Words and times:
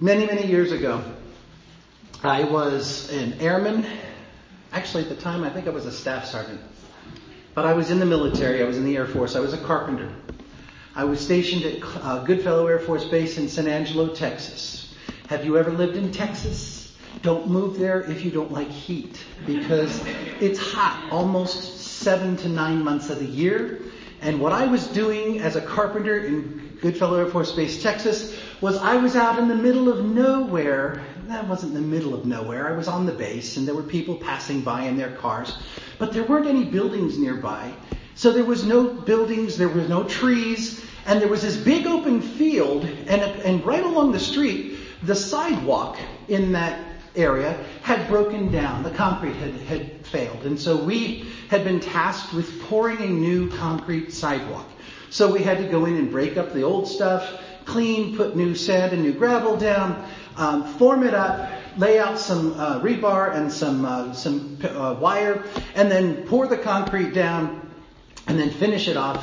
Many, 0.00 0.26
many 0.26 0.46
years 0.46 0.70
ago, 0.70 1.02
I 2.22 2.44
was 2.44 3.12
an 3.12 3.32
airman. 3.40 3.84
Actually, 4.70 5.02
at 5.02 5.08
the 5.08 5.16
time, 5.16 5.42
I 5.42 5.50
think 5.50 5.66
I 5.66 5.70
was 5.70 5.86
a 5.86 5.90
staff 5.90 6.24
sergeant. 6.26 6.60
But 7.52 7.64
I 7.64 7.72
was 7.72 7.90
in 7.90 7.98
the 7.98 8.06
military. 8.06 8.62
I 8.62 8.64
was 8.64 8.76
in 8.76 8.84
the 8.84 8.96
Air 8.96 9.08
Force. 9.08 9.34
I 9.34 9.40
was 9.40 9.54
a 9.54 9.58
carpenter. 9.58 10.14
I 10.94 11.02
was 11.02 11.18
stationed 11.18 11.64
at 11.64 11.82
uh, 12.04 12.22
Goodfellow 12.22 12.68
Air 12.68 12.78
Force 12.78 13.06
Base 13.06 13.38
in 13.38 13.48
San 13.48 13.66
Angelo, 13.66 14.14
Texas. 14.14 14.94
Have 15.30 15.44
you 15.44 15.58
ever 15.58 15.72
lived 15.72 15.96
in 15.96 16.12
Texas? 16.12 16.96
Don't 17.22 17.48
move 17.48 17.76
there 17.76 18.02
if 18.02 18.24
you 18.24 18.30
don't 18.30 18.52
like 18.52 18.70
heat 18.70 19.18
because 19.46 20.00
it's 20.40 20.60
hot 20.60 21.08
almost 21.10 21.80
seven 21.80 22.36
to 22.36 22.48
nine 22.48 22.84
months 22.84 23.10
of 23.10 23.18
the 23.18 23.26
year. 23.26 23.80
And 24.20 24.40
what 24.40 24.52
I 24.52 24.66
was 24.66 24.86
doing 24.86 25.40
as 25.40 25.56
a 25.56 25.60
carpenter 25.60 26.18
in 26.18 26.78
Goodfellow 26.80 27.18
Air 27.18 27.26
Force 27.26 27.50
Base, 27.50 27.82
Texas, 27.82 28.38
was 28.60 28.76
I 28.76 28.96
was 28.96 29.16
out 29.16 29.38
in 29.38 29.48
the 29.48 29.54
middle 29.54 29.88
of 29.88 30.04
nowhere. 30.04 31.04
That 31.28 31.46
wasn't 31.46 31.74
the 31.74 31.80
middle 31.80 32.14
of 32.14 32.26
nowhere. 32.26 32.68
I 32.68 32.76
was 32.76 32.88
on 32.88 33.06
the 33.06 33.12
base 33.12 33.56
and 33.56 33.68
there 33.68 33.74
were 33.74 33.82
people 33.82 34.16
passing 34.16 34.62
by 34.62 34.82
in 34.84 34.96
their 34.96 35.12
cars, 35.12 35.56
but 35.98 36.12
there 36.12 36.24
weren't 36.24 36.46
any 36.46 36.64
buildings 36.64 37.18
nearby. 37.18 37.72
So 38.14 38.32
there 38.32 38.44
was 38.44 38.64
no 38.64 38.84
buildings, 38.84 39.56
there 39.56 39.68
were 39.68 39.86
no 39.86 40.02
trees, 40.02 40.84
and 41.06 41.20
there 41.20 41.28
was 41.28 41.42
this 41.42 41.56
big 41.56 41.86
open 41.86 42.20
field, 42.20 42.84
and, 42.84 43.22
and 43.22 43.64
right 43.64 43.84
along 43.84 44.10
the 44.10 44.18
street, 44.18 44.76
the 45.04 45.14
sidewalk 45.14 45.96
in 46.26 46.52
that 46.52 46.84
area 47.14 47.64
had 47.82 48.08
broken 48.08 48.50
down. 48.50 48.82
The 48.82 48.90
concrete 48.90 49.34
had, 49.36 49.54
had 49.54 50.06
failed. 50.06 50.44
And 50.44 50.58
so 50.58 50.76
we 50.76 51.30
had 51.48 51.64
been 51.64 51.80
tasked 51.80 52.34
with 52.34 52.62
pouring 52.62 52.98
a 53.02 53.06
new 53.06 53.50
concrete 53.50 54.12
sidewalk. 54.12 54.66
So 55.10 55.32
we 55.32 55.42
had 55.42 55.58
to 55.58 55.68
go 55.68 55.84
in 55.84 55.96
and 55.96 56.10
break 56.10 56.36
up 56.36 56.52
the 56.52 56.62
old 56.62 56.88
stuff, 56.88 57.40
clean, 57.68 58.16
put 58.16 58.34
new 58.34 58.54
sand 58.54 58.92
and 58.92 59.02
new 59.02 59.12
gravel 59.12 59.56
down, 59.56 60.04
um, 60.36 60.64
form 60.78 61.04
it 61.04 61.14
up, 61.14 61.50
lay 61.76 61.98
out 61.98 62.18
some 62.18 62.54
uh, 62.54 62.80
rebar 62.80 63.34
and 63.34 63.52
some 63.52 63.84
uh, 63.84 64.12
some 64.12 64.58
uh, 64.64 64.94
wire, 64.94 65.44
and 65.74 65.90
then 65.90 66.26
pour 66.26 66.46
the 66.48 66.56
concrete 66.56 67.14
down, 67.14 67.70
and 68.26 68.38
then 68.38 68.50
finish 68.50 68.88
it 68.88 68.96
off, 68.96 69.22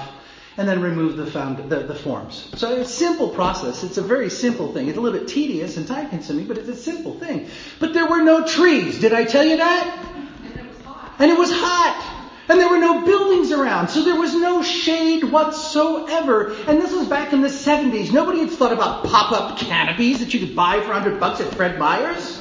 and 0.58 0.68
then 0.68 0.82
remove 0.82 1.18
the, 1.18 1.26
found, 1.26 1.70
the, 1.70 1.80
the 1.80 1.96
forms. 1.96 2.50
So 2.56 2.76
it's 2.76 2.90
a 2.90 2.94
simple 2.94 3.30
process. 3.30 3.84
It's 3.84 3.98
a 3.98 4.02
very 4.02 4.30
simple 4.30 4.72
thing. 4.72 4.88
It's 4.88 4.98
a 4.98 5.02
little 5.02 5.20
bit 5.20 5.28
tedious 5.28 5.78
and 5.78 5.88
time 5.88 6.10
consuming, 6.10 6.48
but 6.48 6.58
it's 6.58 6.70
a 6.70 6.76
simple 6.76 7.20
thing. 7.20 7.48
But 7.80 7.94
there 7.94 8.08
were 8.08 8.24
no 8.24 8.46
trees. 8.46 9.00
Did 9.00 9.14
I 9.14 9.26
tell 9.26 9.44
you 9.44 9.58
that? 9.58 10.06
And 10.44 10.60
it 10.60 10.68
was 10.68 10.82
hot. 10.82 11.16
And 11.20 11.32
it 11.32 11.38
was 11.38 11.52
hot. 11.52 12.15
And 12.48 12.60
there 12.60 12.70
were 12.70 12.78
no 12.78 13.04
buildings 13.04 13.52
around, 13.52 13.88
so 13.88 14.04
there 14.04 14.20
was 14.20 14.36
no 14.36 14.62
shade 14.62 15.24
whatsoever. 15.24 16.54
And 16.68 16.80
this 16.80 16.92
was 16.92 17.08
back 17.08 17.34
in 17.34 17.42
the 17.42 17.48
70s. 17.48 18.12
Nobody 18.12 18.40
had 18.40 18.52
thought 18.52 18.72
about 18.72 19.06
pop-up 19.06 19.58
canopies 19.58 20.20
that 20.20 20.34
you 20.34 20.40
could 20.40 20.56
buy 20.56 20.80
for 20.82 20.90
100 20.90 21.20
bucks 21.20 21.42
at 21.42 21.52
Fred 21.56 21.80
Meyer's. 21.80 22.40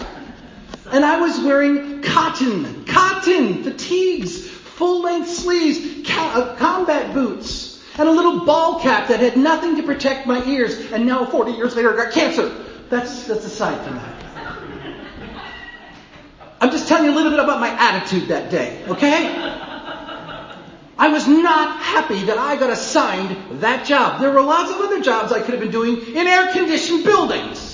And 0.91 1.05
I 1.05 1.21
was 1.21 1.41
wearing 1.41 2.03
cotton, 2.03 2.85
cotton 2.85 3.63
fatigues, 3.63 4.47
full-length 4.47 5.31
sleeves, 5.31 6.11
uh, 6.11 6.55
combat 6.57 7.15
boots, 7.15 7.83
and 7.97 8.07
a 8.07 8.13
little 8.13 8.45
ball 8.45 8.81
cap 8.81 9.09
that 9.09 9.21
had 9.21 9.39
nothing 9.39 9.77
to 9.77 9.83
protect 9.83 10.27
my 10.27 10.45
ears. 10.45 10.93
And 10.93 11.07
now, 11.07 11.25
40 11.25 11.53
years 11.53 11.75
later, 11.77 11.95
I 11.95 12.05
got 12.05 12.13
cancer. 12.13 12.55
That's 12.91 13.27
that's 13.27 13.47
aside 13.47 13.83
from 13.85 13.97
that. 13.97 14.25
I'm 16.61 16.71
just 16.71 16.89
telling 16.89 17.07
you 17.07 17.13
a 17.13 17.17
little 17.17 17.31
bit 17.31 17.41
about 17.41 17.61
my 17.61 17.69
attitude 17.69 18.29
that 18.29 18.51
day, 18.51 18.85
okay? 18.89 19.64
I 20.97 21.09
was 21.09 21.27
not 21.27 21.81
happy 21.81 22.25
that 22.27 22.39
I 22.39 22.57
got 22.57 22.71
assigned 22.71 23.61
that 23.61 23.85
job. 23.85 24.21
There 24.21 24.31
were 24.31 24.43
lots 24.43 24.71
of 24.71 24.81
other 24.81 25.01
jobs 25.01 25.33
I 25.33 25.41
could 25.41 25.51
have 25.51 25.61
been 25.61 25.73
doing 25.73 26.15
in 26.15 26.27
air 26.27 26.53
conditioned 26.53 27.05
buildings. 27.05 27.73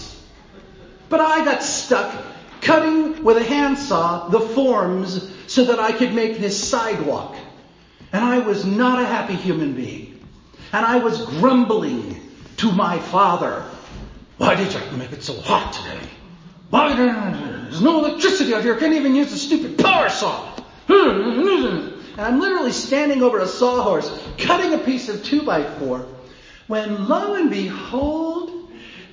But 1.08 1.20
I 1.20 1.44
got 1.44 1.62
stuck 1.62 2.24
cutting 2.60 3.22
with 3.22 3.36
a 3.36 3.44
handsaw 3.44 4.28
the 4.28 4.40
forms 4.40 5.30
so 5.46 5.64
that 5.66 5.80
I 5.80 5.92
could 5.92 6.14
make 6.14 6.38
this 6.38 6.62
sidewalk. 6.68 7.36
And 8.12 8.24
I 8.24 8.38
was 8.38 8.64
not 8.64 9.02
a 9.02 9.06
happy 9.06 9.34
human 9.34 9.74
being. 9.74 10.26
And 10.72 10.86
I 10.86 10.96
was 10.96 11.24
grumbling 11.26 12.20
to 12.58 12.72
my 12.72 12.98
father. 12.98 13.64
Why 14.38 14.54
did 14.54 14.72
you 14.72 14.80
make 14.96 15.12
it 15.12 15.22
so 15.22 15.38
hot 15.40 15.72
today? 15.72 16.08
Why 16.70 16.94
there's 16.94 17.82
no 17.82 18.04
electricity 18.04 18.54
out 18.54 18.62
here. 18.62 18.76
I 18.76 18.78
can't 18.78 18.94
even 18.94 19.14
use 19.14 19.30
the 19.30 19.36
stupid 19.36 19.78
power 19.78 20.08
saw. 20.08 20.40
Hmm, 20.86 21.40
hmm, 21.40 21.66
hmm. 21.66 21.99
And 22.12 22.20
I'm 22.20 22.40
literally 22.40 22.72
standing 22.72 23.22
over 23.22 23.38
a 23.38 23.46
sawhorse, 23.46 24.10
cutting 24.38 24.74
a 24.74 24.78
piece 24.78 25.08
of 25.08 25.22
two 25.24 25.42
by 25.42 25.64
four, 25.64 26.06
when 26.66 27.08
lo 27.08 27.34
and 27.34 27.50
behold, 27.50 28.60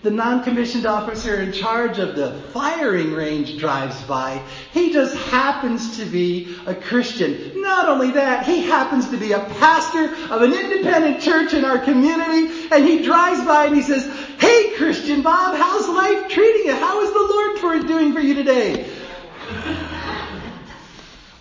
the 0.03 0.12
non-commissioned 0.12 0.85
officer 0.85 1.41
in 1.41 1.52
charge 1.52 2.00
of 2.00 2.16
the 2.16 2.31
firing 2.53 3.13
range 3.13 3.58
drives 3.58 4.02
by. 4.03 4.41
He 4.72 4.94
just 4.94 5.16
happens 5.16 5.97
to 5.97 6.06
be 6.06 6.56
a 6.66 6.75
Christian. 6.75 7.62
Not 7.62 7.90
only 7.90 8.12
that, 8.12 8.46
he 8.46 8.62
happens 8.62 9.09
to 9.09 9.18
be 9.18 9.31
a 9.31 9.40
pastor 9.40 10.06
of 10.31 10.41
an 10.44 10.53
independent 10.53 11.22
church 11.22 11.53
in 11.53 11.66
our 11.66 11.79
community, 11.79 12.69
and 12.72 12.85
he 12.85 13.03
drives 13.03 13.44
by 13.46 13.66
and 13.66 13.75
he 13.75 13.81
says, 13.81 14.06
Hey 14.40 14.75
Christian 14.78 15.24
Bob, 15.24 15.58
how's 15.58 15.90
life 15.90 16.29
treating 16.29 16.68
you? 16.68 16.75
How 16.75 17.02
is 17.02 17.12
the 17.12 17.19
Lord 17.19 17.59
for 17.59 17.88
doing 17.88 18.14
for 18.14 18.19
you 18.19 18.35
today? 18.35 18.90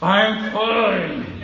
I'm 0.03 0.53
fine. 0.53 1.36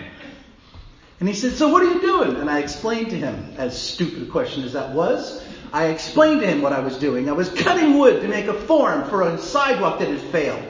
And 1.22 1.28
he 1.28 1.36
said, 1.36 1.52
So 1.52 1.68
what 1.68 1.84
are 1.84 1.92
you 1.92 2.00
doing? 2.00 2.34
And 2.34 2.50
I 2.50 2.58
explained 2.58 3.10
to 3.10 3.16
him, 3.16 3.54
as 3.56 3.80
stupid 3.80 4.24
a 4.24 4.26
question 4.26 4.64
as 4.64 4.72
that 4.72 4.90
was, 4.92 5.40
I 5.72 5.90
explained 5.90 6.40
to 6.40 6.48
him 6.48 6.62
what 6.62 6.72
I 6.72 6.80
was 6.80 6.98
doing. 6.98 7.28
I 7.28 7.32
was 7.32 7.48
cutting 7.48 7.96
wood 7.96 8.22
to 8.22 8.26
make 8.26 8.46
a 8.46 8.54
form 8.54 9.08
for 9.08 9.22
a 9.22 9.38
sidewalk 9.38 10.00
that 10.00 10.08
had 10.08 10.18
failed. 10.18 10.66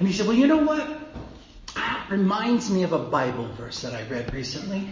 And 0.00 0.08
he 0.08 0.14
said, 0.14 0.26
Well, 0.26 0.36
you 0.36 0.48
know 0.48 0.64
what? 0.64 0.84
It 1.76 2.10
reminds 2.10 2.72
me 2.72 2.82
of 2.82 2.92
a 2.92 2.98
Bible 2.98 3.46
verse 3.52 3.82
that 3.82 3.94
I 3.94 4.02
read 4.08 4.34
recently. 4.34 4.90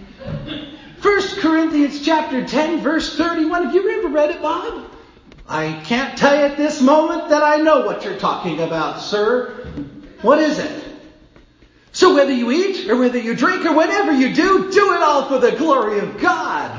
1 1.03 1.23
Corinthians 1.41 2.05
chapter 2.05 2.47
10, 2.47 2.81
verse 2.81 3.17
31. 3.17 3.65
Have 3.65 3.75
you 3.75 3.99
ever 3.99 4.09
read 4.09 4.31
it, 4.31 4.41
Bob? 4.41 4.89
I 5.49 5.83
can't 5.85 6.17
tell 6.17 6.37
you 6.37 6.43
at 6.43 6.57
this 6.57 6.81
moment 6.81 7.31
that 7.31 7.43
I 7.43 7.57
know 7.57 7.85
what 7.87 8.05
you're 8.05 8.21
talking 8.21 8.61
about, 8.61 9.01
sir. 9.01 9.67
What 10.23 10.39
is 10.39 10.61
it? 10.61 10.90
So 11.93 12.15
whether 12.15 12.33
you 12.33 12.51
eat 12.51 12.89
or 12.89 12.97
whether 12.97 13.19
you 13.19 13.35
drink 13.35 13.67
or 13.67 13.75
whatever 13.75 14.13
you 14.13 14.35
do, 14.35 14.71
do 14.71 14.93
it 14.93 15.03
all 15.03 15.29
for 15.29 15.39
the 15.39 15.53
glory 15.53 15.99
of 15.99 16.19
God. 16.19 16.71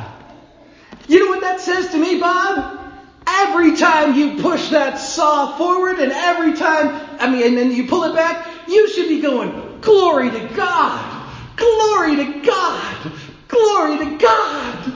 You 1.08 1.20
know 1.20 1.32
what 1.32 1.42
that 1.42 1.60
says 1.60 1.90
to 1.90 1.98
me, 1.98 2.20
Bob? 2.20 2.80
Every 3.28 3.76
time 3.76 4.16
you 4.16 4.42
push 4.42 4.70
that 4.70 4.98
saw 4.98 5.58
forward 5.58 6.00
and 6.00 6.12
every 6.12 6.54
time, 6.54 7.00
I 7.20 7.30
mean, 7.30 7.46
and 7.46 7.58
then 7.58 7.72
you 7.72 7.88
pull 7.88 8.04
it 8.04 8.16
back, 8.16 8.48
you 8.68 8.88
should 8.90 9.08
be 9.08 9.20
going, 9.20 9.80
glory 9.82 10.32
to 10.32 10.48
God! 10.56 11.28
Glory 11.56 12.16
to 12.16 12.42
God! 12.42 13.12
Glory 13.48 13.98
to 13.98 14.18
God! 14.18 14.94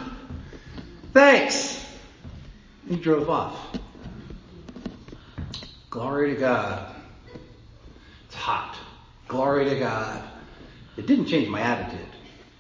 Thanks. 1.14 1.86
He 2.88 2.96
drove 2.96 3.30
off. 3.30 3.78
Glory 5.90 6.34
to 6.34 6.40
God. 6.40 6.94
It's 8.26 8.36
hot. 8.36 8.76
Glory 9.36 9.66
to 9.66 9.76
God. 9.76 10.24
It 10.96 11.08
didn't 11.08 11.26
change 11.26 11.50
my 11.50 11.60
attitude. 11.60 12.08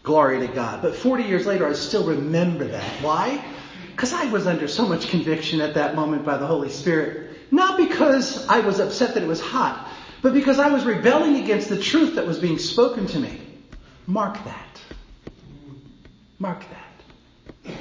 Glory 0.04 0.46
to 0.46 0.48
God. 0.48 0.82
But 0.82 0.98
40 0.98 1.24
years 1.24 1.46
later, 1.46 1.66
I 1.66 1.72
still 1.72 2.06
remember 2.06 2.66
that. 2.66 3.02
Why? 3.02 3.42
Because 3.92 4.12
I 4.12 4.26
was 4.26 4.46
under 4.46 4.68
so 4.68 4.86
much 4.86 5.08
conviction 5.08 5.62
at 5.62 5.76
that 5.76 5.96
moment 5.96 6.26
by 6.26 6.36
the 6.36 6.46
Holy 6.46 6.68
Spirit. 6.68 7.32
Not 7.50 7.78
because 7.78 8.46
I 8.50 8.60
was 8.60 8.82
upset 8.82 9.14
that 9.14 9.24
it 9.24 9.28
was 9.28 9.40
hot, 9.40 9.90
but 10.22 10.34
because 10.34 10.60
I 10.60 10.68
was 10.68 10.84
rebelling 10.84 11.38
against 11.38 11.70
the 11.70 11.80
truth 11.80 12.16
that 12.16 12.28
was 12.28 12.40
being 12.40 12.60
spoken 12.60 13.08
to 13.08 13.20
me. 13.20 13.40
Mark 14.06 14.44
that. 14.44 14.82
Mark 16.40 16.62
that. 17.64 17.74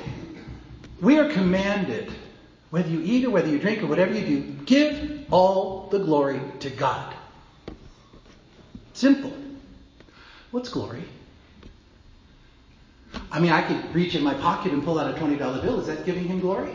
We 1.01 1.19
are 1.19 1.33
commanded, 1.33 2.13
whether 2.71 2.89
you 2.89 3.01
eat 3.03 3.25
or 3.25 3.31
whether 3.31 3.49
you 3.49 3.59
drink 3.59 3.83
or 3.83 3.87
whatever 3.87 4.15
you 4.15 4.25
do, 4.25 4.41
give 4.65 5.27
all 5.33 5.89
the 5.91 5.99
glory 5.99 6.41
to 6.61 6.71
God. 6.71 7.13
Simple. 8.95 9.33
What's 10.51 10.71
glory? 10.71 11.05
I 13.31 13.41
mean, 13.41 13.51
I 13.51 13.63
could 13.63 13.95
reach 13.95 14.15
in 14.15 14.23
my 14.23 14.35
pocket 14.35 14.73
and 14.73 14.83
pull 14.83 14.99
out 14.99 15.11
a 15.17 15.21
$20 15.21 15.39
bill. 15.63 15.81
Is 15.81 15.89
that 15.89 16.07
giving 16.07 16.25
him 16.25 16.41
glory? 16.41 16.73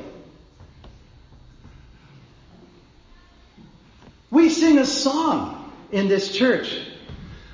We 4.31 4.50
sing 4.50 4.77
a 4.77 4.86
song 4.86 5.71
in 5.92 6.07
this 6.07 6.36
church. 6.36 6.81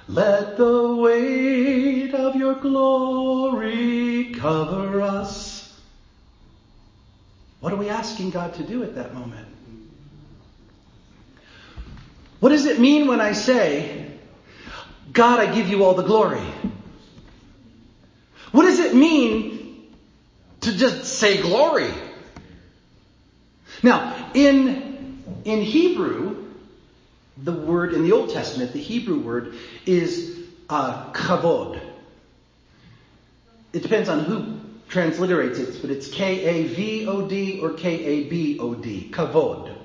Let 0.08 0.58
the 0.58 0.96
weight 0.96 2.14
of 2.14 2.36
your 2.36 2.56
glory 2.56 4.34
cover 4.36 5.02
us. 5.02 5.80
What 7.60 7.72
are 7.72 7.78
we 7.78 7.90
asking 7.90 8.32
God 8.32 8.56
to 8.56 8.64
do 8.64 8.84
at 8.84 8.96
that 8.96 9.14
moment? 9.14 9.48
What 12.40 12.50
does 12.50 12.66
it 12.66 12.80
mean 12.80 13.08
when 13.08 13.22
I 13.22 13.32
say, 13.32 14.05
God, 15.12 15.40
I 15.40 15.54
give 15.54 15.70
you 15.70 15.84
all 15.84 15.94
the 15.94 16.04
glory? 16.04 16.44
What 18.52 18.64
does 18.64 18.80
it 18.80 18.96
mean 18.96 19.94
to 20.62 20.76
just 20.76 21.06
say 21.06 21.42
glory? 21.42 21.92
Now, 23.84 24.32
in 24.34 25.24
In 25.44 25.62
Hebrew, 25.62 26.46
the 27.38 27.52
word 27.52 27.94
in 27.94 28.04
the 28.04 28.14
Old 28.14 28.32
Testament, 28.32 28.74
the 28.74 28.82
Hebrew 28.82 29.20
word 29.20 29.56
is 29.86 30.38
uh, 30.70 31.12
kavod. 31.12 31.80
It 33.74 33.84
depends 33.84 34.10
on 34.10 34.22
who 34.22 34.60
transliterates 34.90 35.60
it, 35.60 35.82
but 35.82 35.90
it's 35.92 36.08
K-A-V-O-D 36.08 37.60
or 37.62 37.74
K-A-B-O-D, 37.74 39.12
kavod. 39.12 39.76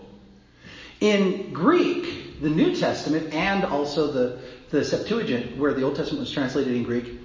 In 1.01 1.53
Greek, 1.53 2.41
the 2.41 2.51
New 2.51 2.75
Testament 2.77 3.35
and 3.35 3.65
also 3.65 4.13
the, 4.13 4.39
the 4.71 4.85
Septuagint, 4.85 5.57
where 5.57 5.75
the 5.75 5.83
Old 5.83 5.97
Testament 5.97 6.21
was 6.21 6.31
translated 6.31 6.75
in 6.75 6.85
Greek, 6.85 7.19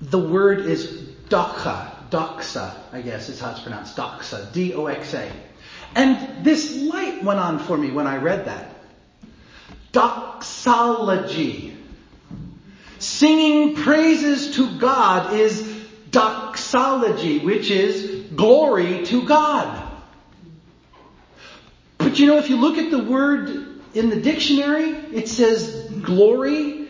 the 0.00 0.18
word 0.18 0.60
is 0.60 0.86
doxa, 1.28 2.10
doxa, 2.10 2.74
I 2.92 3.02
guess 3.02 3.28
is 3.28 3.40
how 3.40 3.50
it's 3.50 3.60
pronounced, 3.60 3.96
doxa, 3.96 4.52
D-O-X-A. 4.52 5.30
And 5.94 6.44
this 6.44 6.76
light 6.76 7.22
went 7.22 7.40
on 7.40 7.58
for 7.58 7.76
me 7.76 7.90
when 7.90 8.06
I 8.06 8.16
read 8.18 8.46
that. 8.46 8.74
Doxology. 9.92 11.76
Singing 12.98 13.76
praises 13.76 14.56
to 14.56 14.78
God 14.78 15.34
is 15.34 15.62
doxology, 16.10 17.38
which 17.38 17.70
is 17.70 18.26
glory 18.34 19.04
to 19.06 19.26
God. 19.26 19.84
But 21.96 22.18
you 22.18 22.26
know, 22.26 22.38
if 22.38 22.48
you 22.48 22.56
look 22.56 22.78
at 22.78 22.90
the 22.90 23.02
word 23.02 23.80
in 23.94 24.10
the 24.10 24.20
dictionary, 24.20 24.90
it 25.12 25.28
says 25.28 25.87
glory 26.02 26.88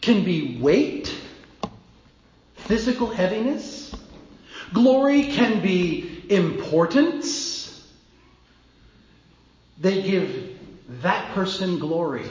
can 0.00 0.24
be 0.24 0.58
weight, 0.58 1.14
physical 2.54 3.08
heaviness. 3.08 3.94
Glory 4.72 5.24
can 5.24 5.60
be 5.60 6.24
importance. 6.28 7.86
They 9.78 10.02
give 10.02 10.58
that 11.02 11.34
person 11.34 11.78
glory. 11.78 12.28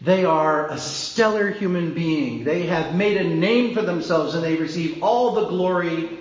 They 0.00 0.24
are 0.24 0.70
a 0.70 0.78
stellar 0.78 1.50
human 1.50 1.94
being. 1.94 2.44
They 2.44 2.66
have 2.66 2.94
made 2.94 3.16
a 3.16 3.24
name 3.24 3.74
for 3.74 3.82
themselves 3.82 4.34
and 4.34 4.44
they 4.44 4.56
receive 4.56 5.02
all 5.02 5.32
the 5.32 5.46
glory. 5.46 6.18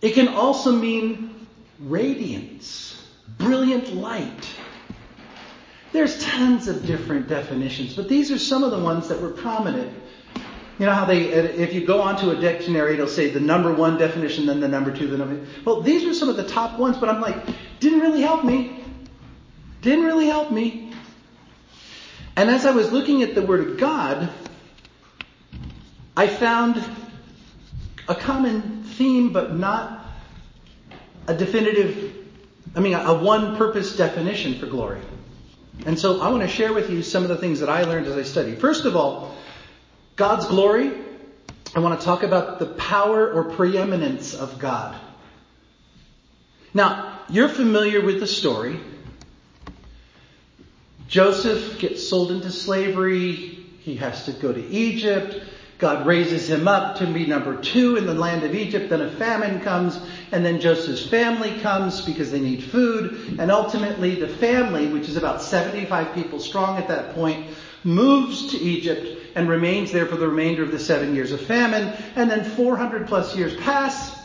It 0.00 0.14
can 0.14 0.28
also 0.28 0.72
mean 0.72 1.46
radiance, 1.80 3.00
brilliant 3.38 3.94
light. 3.94 4.46
There's 5.92 6.22
tons 6.22 6.68
of 6.68 6.84
different 6.86 7.28
definitions, 7.28 7.94
but 7.94 8.08
these 8.08 8.30
are 8.30 8.38
some 8.38 8.62
of 8.62 8.70
the 8.70 8.78
ones 8.78 9.08
that 9.08 9.20
were 9.20 9.30
prominent. 9.30 9.92
You 10.78 10.86
know 10.86 10.92
how 10.92 11.06
they, 11.06 11.24
if 11.24 11.72
you 11.74 11.84
go 11.84 12.00
onto 12.00 12.30
a 12.30 12.36
dictionary, 12.36 12.94
it'll 12.94 13.08
say 13.08 13.30
the 13.30 13.40
number 13.40 13.74
one 13.74 13.98
definition, 13.98 14.46
then 14.46 14.60
the 14.60 14.68
number 14.68 14.94
two, 14.94 15.08
the 15.08 15.18
number. 15.18 15.44
Well, 15.64 15.80
these 15.80 16.04
are 16.04 16.14
some 16.14 16.28
of 16.28 16.36
the 16.36 16.46
top 16.46 16.78
ones, 16.78 16.98
but 16.98 17.08
I'm 17.08 17.20
like, 17.20 17.36
didn't 17.80 18.00
really 18.00 18.20
help 18.20 18.44
me. 18.44 18.84
Didn't 19.82 20.04
really 20.04 20.26
help 20.26 20.52
me. 20.52 20.92
And 22.36 22.48
as 22.50 22.64
I 22.64 22.70
was 22.70 22.92
looking 22.92 23.22
at 23.22 23.34
the 23.34 23.42
Word 23.42 23.66
of 23.66 23.78
God, 23.78 24.30
I 26.16 26.28
found 26.28 26.84
a 28.06 28.14
common 28.14 28.84
theme, 28.84 29.32
but 29.32 29.56
not 29.56 30.06
a 31.26 31.34
definitive, 31.34 32.14
I 32.76 32.80
mean, 32.80 32.94
a 32.94 33.14
one 33.14 33.56
purpose 33.56 33.96
definition 33.96 34.58
for 34.60 34.66
glory. 34.66 35.00
And 35.86 35.98
so 35.98 36.20
I 36.20 36.28
want 36.28 36.42
to 36.42 36.48
share 36.48 36.72
with 36.72 36.90
you 36.90 37.02
some 37.02 37.22
of 37.22 37.28
the 37.28 37.36
things 37.36 37.60
that 37.60 37.68
I 37.68 37.84
learned 37.84 38.06
as 38.06 38.16
I 38.16 38.22
studied. 38.22 38.60
First 38.60 38.84
of 38.84 38.96
all, 38.96 39.36
God's 40.16 40.46
glory. 40.46 40.92
I 41.74 41.80
want 41.80 41.98
to 41.98 42.04
talk 42.04 42.22
about 42.22 42.58
the 42.58 42.66
power 42.66 43.30
or 43.30 43.44
preeminence 43.44 44.34
of 44.34 44.58
God. 44.58 44.98
Now, 46.74 47.20
you're 47.28 47.48
familiar 47.48 48.00
with 48.00 48.20
the 48.20 48.26
story. 48.26 48.80
Joseph 51.08 51.78
gets 51.78 52.06
sold 52.06 52.30
into 52.30 52.50
slavery. 52.50 53.64
He 53.80 53.96
has 53.96 54.26
to 54.26 54.32
go 54.32 54.52
to 54.52 54.66
Egypt. 54.68 55.42
God 55.78 56.06
raises 56.06 56.50
him 56.50 56.66
up 56.66 56.96
to 56.96 57.06
be 57.06 57.24
number 57.24 57.60
two 57.60 57.96
in 57.96 58.06
the 58.06 58.14
land 58.14 58.42
of 58.42 58.54
Egypt. 58.54 58.90
Then 58.90 59.00
a 59.00 59.10
famine 59.12 59.60
comes, 59.60 59.98
and 60.32 60.44
then 60.44 60.60
Joseph's 60.60 61.06
family 61.06 61.60
comes 61.60 62.00
because 62.00 62.32
they 62.32 62.40
need 62.40 62.64
food. 62.64 63.38
And 63.38 63.52
ultimately, 63.52 64.16
the 64.16 64.28
family, 64.28 64.88
which 64.88 65.08
is 65.08 65.16
about 65.16 65.40
75 65.40 66.14
people 66.14 66.40
strong 66.40 66.78
at 66.78 66.88
that 66.88 67.14
point, 67.14 67.46
moves 67.84 68.50
to 68.50 68.58
Egypt 68.58 69.36
and 69.36 69.48
remains 69.48 69.92
there 69.92 70.06
for 70.06 70.16
the 70.16 70.28
remainder 70.28 70.64
of 70.64 70.72
the 70.72 70.80
seven 70.80 71.14
years 71.14 71.30
of 71.30 71.40
famine. 71.40 71.94
And 72.16 72.28
then 72.28 72.42
400 72.42 73.06
plus 73.06 73.36
years 73.36 73.54
pass, 73.54 74.20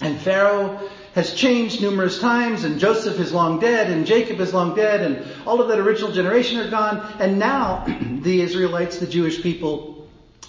and 0.00 0.18
Pharaoh 0.18 0.80
has 1.14 1.32
changed 1.32 1.80
numerous 1.80 2.18
times, 2.20 2.64
and 2.64 2.80
Joseph 2.80 3.20
is 3.20 3.32
long 3.32 3.60
dead, 3.60 3.90
and 3.90 4.04
Jacob 4.04 4.40
is 4.40 4.52
long 4.52 4.74
dead, 4.74 5.00
and 5.00 5.24
all 5.46 5.60
of 5.60 5.68
that 5.68 5.78
original 5.78 6.12
generation 6.12 6.58
are 6.58 6.70
gone, 6.70 6.98
and 7.20 7.38
now 7.38 7.84
the 8.22 8.40
Israelites, 8.40 8.98
the 8.98 9.06
Jewish 9.06 9.42
people, 9.42 9.97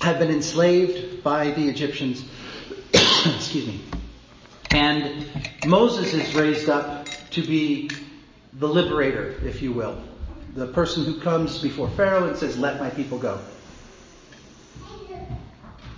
have 0.02 0.20
been 0.20 0.32
enslaved 0.32 1.24
by 1.24 1.52
the 1.52 1.68
Egyptians. 1.68 2.24
Excuse 2.94 3.68
me. 3.68 3.82
And 4.72 5.26
Moses 5.66 6.14
is 6.14 6.34
raised 6.36 6.70
up 6.70 7.08
to 7.32 7.42
be 7.42 7.90
the 8.54 8.68
liberator, 8.68 9.36
if 9.44 9.62
you 9.62 9.74
will. 9.74 10.02
The 10.56 10.68
person 10.68 11.04
who 11.04 11.20
comes 11.20 11.60
before 11.60 11.90
Pharaoh 11.90 12.28
and 12.28 12.38
says, 12.38 12.58
let 12.58 12.80
my 12.80 12.90
people 12.90 13.18
go. 13.18 13.40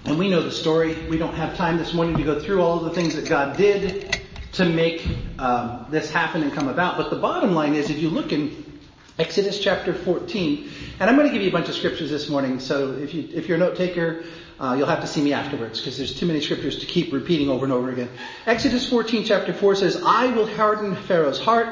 And 0.06 0.18
we 0.18 0.30
know 0.30 0.42
the 0.42 0.52
story. 0.52 0.96
We 1.08 1.18
don't 1.18 1.36
have 1.36 1.56
time 1.56 1.78
this 1.78 1.94
morning 1.94 2.18
to 2.18 2.24
go 2.24 2.40
through 2.40 2.62
all 2.62 2.80
of 2.80 2.86
the 2.86 2.92
things 2.92 3.16
that 3.16 3.30
God 3.30 3.56
did 3.56 4.20
to 4.54 4.66
make 4.66 5.08
um, 5.38 5.86
this 5.90 6.12
happen 6.12 6.42
and 6.44 6.52
come 6.52 6.68
about. 6.68 6.98
But 6.98 7.10
the 7.12 7.18
bottom 7.18 7.54
line 7.54 7.76
is, 7.76 7.90
if 7.90 8.00
you 8.00 8.10
look 8.10 8.34
in 8.34 8.61
Exodus 9.22 9.60
chapter 9.60 9.94
14, 9.94 10.68
and 11.00 11.08
I'm 11.08 11.16
going 11.16 11.28
to 11.28 11.32
give 11.32 11.44
you 11.44 11.50
a 11.50 11.52
bunch 11.52 11.70
of 11.70 11.76
scriptures 11.76 12.10
this 12.10 12.28
morning. 12.28 12.60
So 12.60 12.94
if 12.94 13.14
you 13.14 13.30
if 13.32 13.48
you're 13.48 13.58
a 13.58 13.60
note 13.60 13.76
taker, 13.76 14.24
uh, 14.60 14.74
you'll 14.76 14.88
have 14.88 15.02
to 15.02 15.08
see 15.08 15.22
me 15.22 15.32
afterwards 15.32 15.80
because 15.80 15.96
there's 15.96 16.20
too 16.20 16.26
many 16.26 16.42
scriptures 16.42 16.80
to 16.80 16.88
keep 16.88 17.14
repeating 17.14 17.48
over 17.48 17.64
and 17.64 17.72
over 17.72 17.92
again. 17.92 18.10
Exodus 18.48 18.90
14 18.90 19.24
chapter 19.24 19.54
4 19.54 19.76
says, 19.76 20.02
"I 20.04 20.32
will 20.32 20.48
harden 20.48 20.96
Pharaoh's 20.96 21.38
heart." 21.38 21.68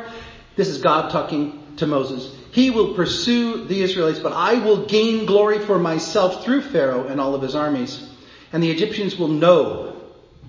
This 0.57 0.67
is 0.67 0.77
God 0.77 1.09
talking 1.09 1.57
to 1.77 1.87
Moses. 1.87 2.31
He 2.51 2.69
will 2.69 2.93
pursue 2.93 3.65
the 3.65 3.81
Israelites, 3.81 4.19
but 4.19 4.33
I 4.33 4.59
will 4.59 4.85
gain 4.85 5.25
glory 5.25 5.57
for 5.57 5.79
myself 5.79 6.45
through 6.45 6.61
Pharaoh 6.61 7.07
and 7.07 7.19
all 7.19 7.33
of 7.33 7.41
his 7.41 7.55
armies. 7.55 8.07
And 8.53 8.61
the 8.61 8.69
Egyptians 8.69 9.17
will 9.17 9.27
know 9.27 9.95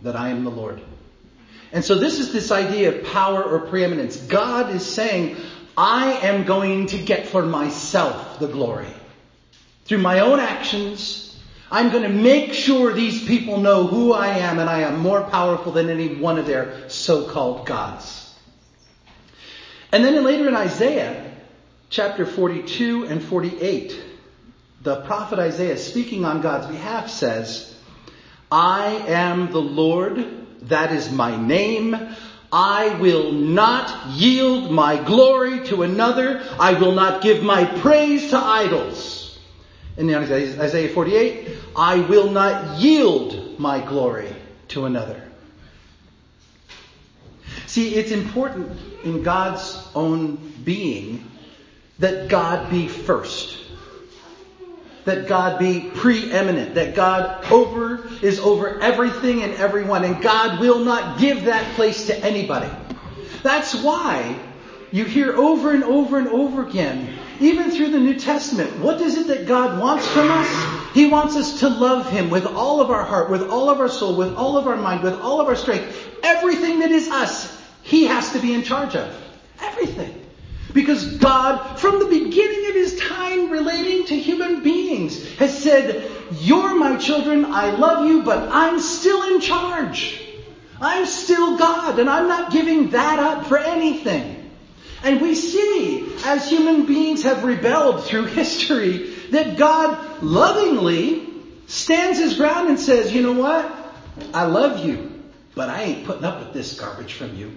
that 0.03 0.17
I 0.17 0.29
am 0.29 0.45
the 0.45 0.51
Lord. 0.51 0.83
And 1.73 1.85
so 1.85 1.95
this 1.95 2.19
is 2.19 2.33
this 2.33 2.51
idea 2.51 2.89
of 2.93 3.05
power 3.07 3.43
or 3.43 3.61
preeminence. 3.61 4.17
God 4.17 4.75
is 4.75 4.85
saying, 4.85 5.37
I 5.83 6.27
am 6.27 6.45
going 6.45 6.89
to 6.89 6.99
get 6.99 7.29
for 7.29 7.43
myself 7.43 8.39
the 8.39 8.49
glory. 8.49 8.93
Through 9.87 10.03
my 10.03 10.19
own 10.19 10.39
actions, 10.39 11.35
I'm 11.71 11.89
going 11.89 12.03
to 12.03 12.11
make 12.11 12.53
sure 12.53 12.93
these 12.93 13.25
people 13.25 13.57
know 13.57 13.87
who 13.87 14.13
I 14.13 14.41
am 14.41 14.59
and 14.59 14.69
I 14.69 14.81
am 14.81 14.99
more 14.99 15.23
powerful 15.23 15.73
than 15.73 15.89
any 15.89 16.17
one 16.17 16.37
of 16.37 16.45
their 16.45 16.91
so-called 16.91 17.65
gods. 17.65 18.31
And 19.91 20.05
then 20.05 20.23
later 20.23 20.49
in 20.49 20.55
Isaiah, 20.55 21.35
chapter 21.89 22.27
42 22.27 23.07
and 23.07 23.23
48, 23.23 24.03
the 24.83 24.97
prophet 24.97 25.39
Isaiah 25.39 25.79
speaking 25.79 26.27
on 26.27 26.43
God's 26.43 26.67
behalf 26.67 27.09
says, 27.09 27.75
I 28.53 28.89
am 29.07 29.51
the 29.51 29.63
Lord 29.63 30.41
that 30.69 30.93
is 30.93 31.11
my 31.11 31.41
name. 31.41 31.97
I 32.53 32.97
will 33.01 33.33
not 33.33 34.11
yield 34.11 34.71
my 34.71 34.97
glory 34.97 35.67
to 35.67 35.83
another. 35.83 36.43
I 36.59 36.75
will 36.75 36.93
not 36.93 37.23
give 37.23 37.43
my 37.43 37.65
praise 37.65 38.31
to 38.31 38.39
idols. 38.39 39.39
In 39.97 40.13
Isaiah 40.13 40.89
48, 40.89 41.49
I 41.77 42.01
will 42.01 42.31
not 42.31 42.79
yield 42.79 43.59
my 43.59 43.81
glory 43.81 44.35
to 44.69 44.87
another. 44.87 45.23
See, 47.67 47.95
it's 47.95 48.11
important 48.11 48.79
in 49.05 49.23
God's 49.23 49.79
own 49.95 50.37
being 50.65 51.25
that 51.99 52.29
God 52.29 52.71
be 52.71 52.89
first 52.89 53.59
that 55.05 55.29
God 55.29 55.59
be 55.59 55.91
preeminent, 55.95 56.75
that 56.75 56.95
God 56.95 57.45
over 57.51 58.09
is 58.23 58.39
over 58.41 58.81
everything 58.81 59.43
and 59.43 59.55
everyone, 59.55 60.05
and 60.05 60.23
God 60.23 60.61
will 60.61 60.81
not 60.81 61.19
give 61.19 61.45
that 61.45 61.75
place 61.75 62.07
to 62.07 62.19
anybody. 62.25 62.71
That's 63.43 63.75
why 63.83 64.39
you 64.93 65.05
hear 65.05 65.35
over 65.35 65.73
and 65.73 65.85
over 65.85 66.19
and 66.19 66.29
over 66.29 66.67
again, 66.67 67.17
even 67.41 67.71
through 67.71 67.91
the 67.91 68.01
New 68.01 68.19
Testament, 68.19 68.81
what 68.81 69.01
is 69.01 69.17
it 69.17 69.29
that 69.29 69.47
God 69.47 69.81
wants 69.81 70.07
from 70.09 70.31
us? 70.31 70.93
He 70.93 71.07
wants 71.07 71.37
us 71.37 71.61
to 71.61 71.69
love 71.69 72.11
Him 72.11 72.29
with 72.29 72.45
all 72.45 72.81
of 72.81 72.91
our 72.91 73.05
heart, 73.05 73.31
with 73.31 73.49
all 73.49 73.71
of 73.71 73.81
our 73.81 73.89
soul, 73.89 74.17
with 74.17 74.35
all 74.35 74.59
of 74.59 74.67
our 74.67 74.77
mind, 74.77 75.03
with 75.03 75.15
all 75.15 75.41
of 75.41 75.49
our 75.49 75.57
strength. 75.57 75.97
Everything 76.23 76.81
that 76.81 76.91
is 76.91 77.09
us, 77.09 77.63
He 77.83 78.05
has 78.07 78.33
to 78.33 78.41
be 78.41 78.53
in 78.53 78.63
charge 78.63 78.97
of. 78.97 79.17
Everything. 79.63 80.27
Because 80.73 81.05
God, 81.19 81.79
from 81.79 81.99
the 81.99 82.07
beginning 82.07 82.69
of 82.69 82.75
His 82.75 82.99
time 82.99 83.51
relating 83.51 84.07
to 84.07 84.19
human 84.19 84.63
beings, 84.63 85.25
has 85.35 85.57
said, 85.57 86.09
You're 86.33 86.77
my 86.77 86.97
children, 86.97 87.45
I 87.45 87.71
love 87.71 88.07
you, 88.07 88.23
but 88.23 88.49
I'm 88.51 88.79
still 88.79 89.35
in 89.35 89.41
charge. 89.41 90.21
I'm 90.81 91.07
still 91.07 91.59
God, 91.59 91.99
and 91.99 92.09
I'm 92.09 92.29
not 92.29 92.53
giving 92.53 92.91
that 92.91 93.19
up 93.19 93.47
for 93.47 93.59
anything. 93.59 94.51
And 95.03 95.21
we 95.21 95.35
see, 95.35 96.13
as 96.25 96.49
human 96.49 96.87
beings 96.87 97.23
have 97.23 97.45
rebelled 97.45 98.05
through 98.05 98.25
history, 98.41 99.15
that 99.31 99.57
God 99.57 100.23
lovingly 100.23 101.29
stands 101.67 102.19
his 102.19 102.37
ground 102.37 102.69
and 102.69 102.79
says, 102.79 103.13
you 103.13 103.23
know 103.23 103.33
what? 103.33 103.71
I 104.35 104.45
love 104.45 104.85
you, 104.85 105.23
but 105.55 105.69
I 105.69 105.83
ain't 105.83 106.07
putting 106.07 106.25
up 106.25 106.41
with 106.41 106.53
this 106.53 106.79
garbage 106.79 107.15
from 107.15 107.37
you. 107.37 107.53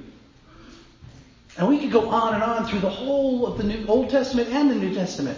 And 1.58 1.68
we 1.68 1.80
could 1.80 1.92
go 1.92 2.10
on 2.10 2.34
and 2.34 2.44
on 2.44 2.66
through 2.68 2.80
the 2.80 2.90
whole 2.90 3.46
of 3.46 3.58
the 3.58 3.64
New, 3.64 3.86
Old 3.88 4.10
Testament 4.10 4.50
and 4.50 4.72
the 4.72 4.76
New 4.76 4.94
Testament, 4.94 5.38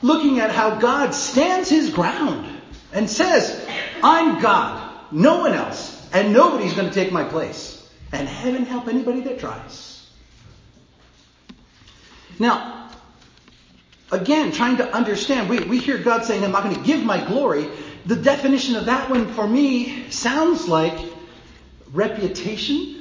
looking 0.00 0.40
at 0.40 0.50
how 0.50 0.76
God 0.76 1.14
stands 1.14 1.68
his 1.68 1.90
ground 1.90 2.46
and 2.92 3.08
says, 3.08 3.66
I'm 4.02 4.40
God, 4.40 4.90
no 5.12 5.40
one 5.40 5.52
else, 5.52 6.08
and 6.12 6.32
nobody's 6.32 6.72
going 6.72 6.88
to 6.88 6.94
take 6.94 7.12
my 7.12 7.24
place. 7.24 7.74
And 8.12 8.26
heaven 8.26 8.64
help 8.64 8.88
anybody 8.88 9.20
that 9.22 9.38
tries. 9.38 10.06
Now, 12.38 12.88
again, 14.10 14.52
trying 14.52 14.78
to 14.78 14.90
understand, 14.90 15.50
we, 15.50 15.60
we 15.60 15.78
hear 15.78 15.98
God 15.98 16.24
saying, 16.24 16.42
I'm 16.42 16.52
not 16.52 16.62
going 16.62 16.76
to 16.76 16.82
give 16.82 17.04
my 17.04 17.22
glory. 17.26 17.68
The 18.06 18.16
definition 18.16 18.76
of 18.76 18.86
that 18.86 19.10
one 19.10 19.26
for 19.34 19.46
me 19.46 20.08
sounds 20.08 20.66
like 20.66 20.98
reputation 21.92 22.97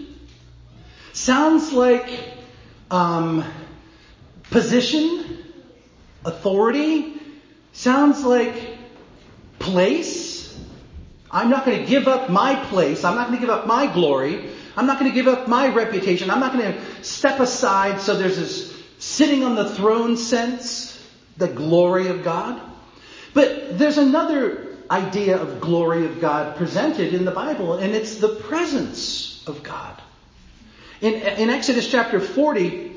Sounds 1.17 1.73
like 1.73 2.07
um, 2.91 3.43
position, 4.51 5.43
authority. 6.23 7.19
Sounds 7.73 8.23
like 8.23 8.77
place. 9.57 10.55
I'm 11.31 11.49
not 11.49 11.65
going 11.65 11.79
to 11.79 11.85
give 11.87 12.07
up 12.07 12.29
my 12.29 12.55
place. 12.65 13.03
I'm 13.03 13.15
not 13.15 13.29
going 13.29 13.39
to 13.39 13.45
give 13.45 13.49
up 13.49 13.65
my 13.65 13.91
glory. 13.91 14.47
I'm 14.77 14.85
not 14.85 14.99
going 14.99 15.11
to 15.11 15.15
give 15.15 15.27
up 15.27 15.47
my 15.47 15.67
reputation. 15.69 16.29
I'm 16.29 16.39
not 16.39 16.53
going 16.53 16.71
to 16.71 17.03
step 17.03 17.39
aside 17.39 17.99
so 17.99 18.15
there's 18.15 18.37
this 18.37 18.79
sitting 18.99 19.43
on 19.43 19.55
the 19.55 19.67
throne 19.67 20.17
sense, 20.17 21.03
the 21.35 21.47
glory 21.47 22.09
of 22.09 22.23
God. 22.23 22.61
But 23.33 23.79
there's 23.79 23.97
another 23.97 24.77
idea 24.89 25.41
of 25.41 25.61
glory 25.61 26.05
of 26.05 26.21
God 26.21 26.57
presented 26.57 27.15
in 27.15 27.25
the 27.25 27.31
Bible, 27.31 27.73
and 27.73 27.95
it's 27.95 28.17
the 28.17 28.35
presence 28.35 29.43
of 29.47 29.63
God. 29.63 29.99
In, 31.01 31.13
in 31.13 31.49
Exodus 31.49 31.89
chapter 31.89 32.19
40, 32.19 32.91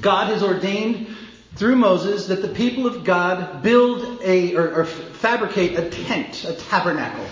God 0.00 0.28
has 0.28 0.42
ordained 0.42 1.16
through 1.56 1.76
Moses 1.76 2.26
that 2.28 2.42
the 2.42 2.48
people 2.48 2.86
of 2.86 3.02
God 3.04 3.62
build 3.62 4.20
a, 4.22 4.54
or, 4.54 4.80
or 4.80 4.84
fabricate 4.84 5.78
a 5.78 5.90
tent, 5.90 6.44
a 6.44 6.52
tabernacle. 6.52 7.26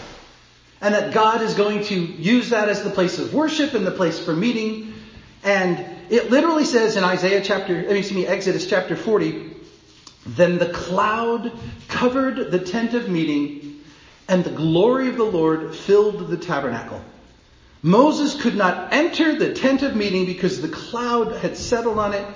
And 0.80 0.94
that 0.94 1.14
God 1.14 1.42
is 1.42 1.54
going 1.54 1.84
to 1.84 1.94
use 1.94 2.50
that 2.50 2.68
as 2.68 2.82
the 2.82 2.90
place 2.90 3.18
of 3.18 3.32
worship 3.32 3.74
and 3.74 3.86
the 3.86 3.90
place 3.90 4.18
for 4.18 4.34
meeting. 4.34 4.94
And 5.42 5.84
it 6.10 6.30
literally 6.30 6.64
says 6.64 6.96
in 6.96 7.04
Isaiah 7.04 7.40
chapter, 7.40 7.78
excuse 7.78 8.12
me, 8.12 8.26
Exodus 8.26 8.66
chapter 8.66 8.96
40, 8.96 9.52
then 10.26 10.58
the 10.58 10.72
cloud 10.72 11.52
covered 11.88 12.50
the 12.50 12.58
tent 12.58 12.94
of 12.94 13.08
meeting 13.08 13.80
and 14.28 14.42
the 14.42 14.50
glory 14.50 15.08
of 15.08 15.16
the 15.16 15.24
Lord 15.24 15.74
filled 15.74 16.28
the 16.28 16.36
tabernacle. 16.36 17.02
Moses 17.84 18.40
could 18.40 18.56
not 18.56 18.94
enter 18.94 19.36
the 19.36 19.52
tent 19.52 19.82
of 19.82 19.94
meeting 19.94 20.24
because 20.24 20.62
the 20.62 20.68
cloud 20.68 21.36
had 21.36 21.54
settled 21.54 21.98
on 21.98 22.14
it 22.14 22.26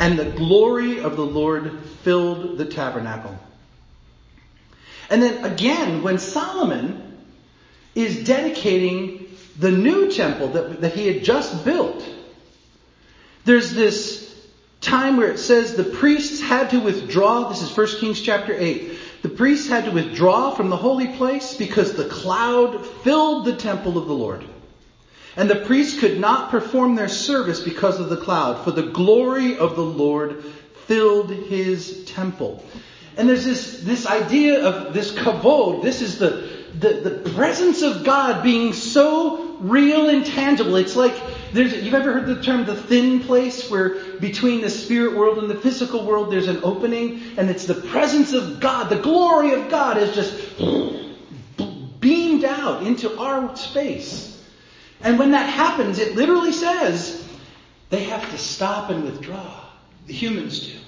and 0.00 0.18
the 0.18 0.24
glory 0.24 0.98
of 1.00 1.14
the 1.14 1.24
Lord 1.24 1.84
filled 2.02 2.58
the 2.58 2.64
tabernacle. 2.64 3.38
And 5.08 5.22
then 5.22 5.44
again, 5.44 6.02
when 6.02 6.18
Solomon 6.18 7.16
is 7.94 8.24
dedicating 8.24 9.28
the 9.56 9.70
new 9.70 10.10
temple 10.10 10.48
that, 10.48 10.80
that 10.80 10.94
he 10.94 11.06
had 11.06 11.22
just 11.22 11.64
built, 11.64 12.04
there's 13.44 13.74
this 13.74 14.36
time 14.80 15.16
where 15.16 15.30
it 15.30 15.38
says 15.38 15.76
the 15.76 15.84
priests 15.84 16.40
had 16.40 16.70
to 16.70 16.80
withdraw. 16.80 17.48
This 17.48 17.62
is 17.62 17.76
1 17.76 17.86
Kings 18.00 18.20
chapter 18.20 18.52
8. 18.52 19.22
The 19.22 19.28
priests 19.28 19.68
had 19.68 19.84
to 19.84 19.92
withdraw 19.92 20.50
from 20.50 20.70
the 20.70 20.76
holy 20.76 21.06
place 21.06 21.54
because 21.54 21.94
the 21.94 22.08
cloud 22.08 22.84
filled 22.84 23.44
the 23.44 23.54
temple 23.54 23.96
of 23.96 24.08
the 24.08 24.12
Lord. 24.12 24.44
And 25.38 25.48
the 25.48 25.54
priests 25.54 26.00
could 26.00 26.18
not 26.18 26.50
perform 26.50 26.96
their 26.96 27.08
service 27.08 27.60
because 27.60 28.00
of 28.00 28.08
the 28.08 28.16
cloud, 28.16 28.64
for 28.64 28.72
the 28.72 28.82
glory 28.82 29.56
of 29.56 29.76
the 29.76 29.84
Lord 29.84 30.42
filled 30.86 31.30
his 31.30 32.04
temple. 32.06 32.64
And 33.16 33.28
there's 33.28 33.44
this, 33.44 33.80
this 33.82 34.04
idea 34.04 34.66
of 34.66 34.92
this 34.92 35.12
kavod. 35.12 35.84
This 35.84 36.02
is 36.02 36.18
the, 36.18 36.48
the, 36.76 37.08
the 37.08 37.30
presence 37.30 37.82
of 37.82 38.02
God 38.02 38.42
being 38.42 38.72
so 38.72 39.58
real 39.60 40.08
and 40.08 40.26
tangible. 40.26 40.74
It's 40.74 40.96
like 40.96 41.14
there's, 41.52 41.72
you've 41.84 41.94
ever 41.94 42.14
heard 42.14 42.26
the 42.26 42.42
term 42.42 42.64
the 42.64 42.74
thin 42.74 43.20
place 43.20 43.70
where 43.70 44.16
between 44.18 44.60
the 44.60 44.70
spirit 44.70 45.16
world 45.16 45.38
and 45.38 45.48
the 45.48 45.60
physical 45.60 46.04
world 46.04 46.32
there's 46.32 46.48
an 46.48 46.64
opening 46.64 47.22
and 47.36 47.48
it's 47.48 47.66
the 47.66 47.74
presence 47.74 48.32
of 48.32 48.58
God. 48.58 48.88
The 48.88 48.98
glory 48.98 49.52
of 49.52 49.70
God 49.70 49.98
is 49.98 50.16
just 50.16 50.58
beamed 52.00 52.42
out 52.42 52.82
into 52.82 53.16
our 53.20 53.54
space. 53.54 54.27
And 55.00 55.18
when 55.18 55.32
that 55.32 55.48
happens, 55.48 55.98
it 55.98 56.16
literally 56.16 56.52
says 56.52 57.26
they 57.90 58.04
have 58.04 58.28
to 58.30 58.38
stop 58.38 58.90
and 58.90 59.04
withdraw. 59.04 59.64
The 60.06 60.12
humans 60.12 60.60
do. 60.66 60.78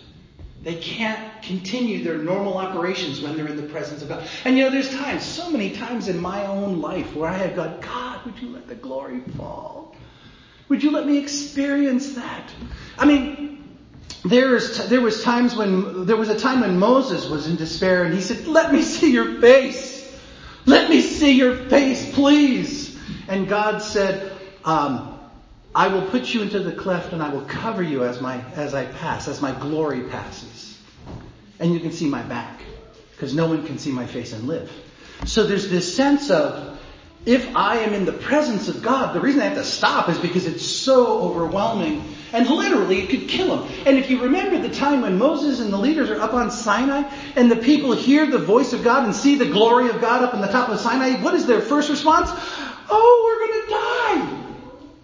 They 0.63 0.75
can't 0.75 1.43
continue 1.43 2.05
their 2.05 2.19
normal 2.19 2.59
operations 2.59 3.21
when 3.21 3.37
they're 3.37 3.49
in 3.49 3.57
the 3.57 3.69
presence 3.69 4.03
of 4.03 4.09
God. 4.09 4.27
And 4.45 4.59
you 4.59 4.65
know, 4.65 4.71
there's 4.71 4.91
times, 4.91 5.25
so 5.25 5.51
many 5.51 5.71
times 5.71 6.09
in 6.09 6.21
my 6.21 6.47
own 6.47 6.81
life 6.81 7.15
where 7.15 7.31
I 7.31 7.39
have 7.39 7.57
gone, 7.57 7.81
God, 7.81 8.27
would 8.27 8.39
you 8.41 8.51
let 8.51 8.69
the 8.69 8.75
glory 8.75 9.21
fall? 9.39 9.95
Would 10.69 10.83
you 10.83 10.91
let 10.91 11.07
me 11.07 11.19
experience 11.19 12.15
that? 12.15 12.53
I 12.99 13.07
mean, 13.07 13.79
there's, 14.25 14.89
there 14.89 15.01
was 15.01 15.23
times 15.23 15.57
when, 15.57 16.05
there 16.05 16.17
was 16.17 16.29
a 16.29 16.39
time 16.39 16.61
when 16.61 16.79
Moses 16.79 17.27
was 17.29 17.47
in 17.47 17.57
despair 17.57 18.05
and 18.05 18.13
he 18.13 18.21
said, 18.21 18.47
let 18.47 18.71
me 18.71 18.83
see 18.83 19.13
your 19.13 19.41
face. 19.41 19.99
Let 20.67 20.91
me 20.91 21.01
see 21.01 21.33
your 21.33 21.55
face, 21.55 22.15
please. 22.15 22.90
And 23.31 23.49
God 23.49 23.81
said, 23.81 24.33
um, 24.65 25.19
I 25.73 25.87
will 25.87 26.05
put 26.07 26.35
you 26.35 26.43
into 26.43 26.59
the 26.59 26.73
cleft 26.73 27.13
and 27.13 27.23
I 27.23 27.31
will 27.31 27.43
cover 27.43 27.81
you 27.81 28.03
as 28.03 28.21
my 28.21 28.43
as 28.57 28.75
I 28.75 28.87
pass, 28.87 29.29
as 29.29 29.41
my 29.41 29.53
glory 29.53 30.03
passes. 30.03 30.77
And 31.61 31.73
you 31.73 31.79
can 31.79 31.93
see 31.93 32.09
my 32.09 32.23
back. 32.23 32.61
Because 33.13 33.35
no 33.35 33.47
one 33.47 33.65
can 33.67 33.79
see 33.79 33.93
my 33.93 34.07
face 34.07 34.33
and 34.33 34.49
live. 34.49 34.73
So 35.27 35.45
there's 35.45 35.71
this 35.71 35.95
sense 35.95 36.31
of 36.31 36.81
if 37.27 37.55
I 37.55 37.81
am 37.81 37.93
in 37.93 38.07
the 38.07 38.13
presence 38.13 38.69
of 38.69 38.83
God, 38.83 39.15
the 39.15 39.21
reason 39.21 39.43
I 39.43 39.45
have 39.45 39.59
to 39.59 39.65
stop 39.65 40.09
is 40.09 40.19
because 40.19 40.47
it's 40.47 40.65
so 40.65 41.21
overwhelming 41.21 42.03
and 42.33 42.49
literally 42.49 43.01
it 43.03 43.11
could 43.11 43.29
kill 43.29 43.59
him. 43.59 43.85
And 43.87 43.99
if 43.99 44.09
you 44.09 44.23
remember 44.23 44.67
the 44.67 44.75
time 44.75 45.03
when 45.03 45.19
Moses 45.19 45.61
and 45.61 45.73
the 45.73 45.77
leaders 45.77 46.09
are 46.09 46.21
up 46.21 46.33
on 46.33 46.51
Sinai 46.51 47.03
and 47.37 47.51
the 47.51 47.57
people 47.57 47.93
hear 47.93 48.27
the 48.27 48.39
voice 48.39 48.73
of 48.73 48.83
God 48.83 49.05
and 49.05 49.15
see 49.15 49.37
the 49.37 49.47
glory 49.47 49.91
of 49.91 50.01
God 50.01 50.23
up 50.23 50.33
on 50.33 50.41
the 50.41 50.47
top 50.47 50.71
of 50.71 50.81
Sinai, 50.81 51.21
what 51.23 51.35
is 51.35 51.47
their 51.47 51.61
first 51.61 51.91
response? 51.91 52.31
Oh, 52.91 53.23
we're 53.25 53.47
going 53.47 53.63
to 53.63 53.71
die. 53.71 54.47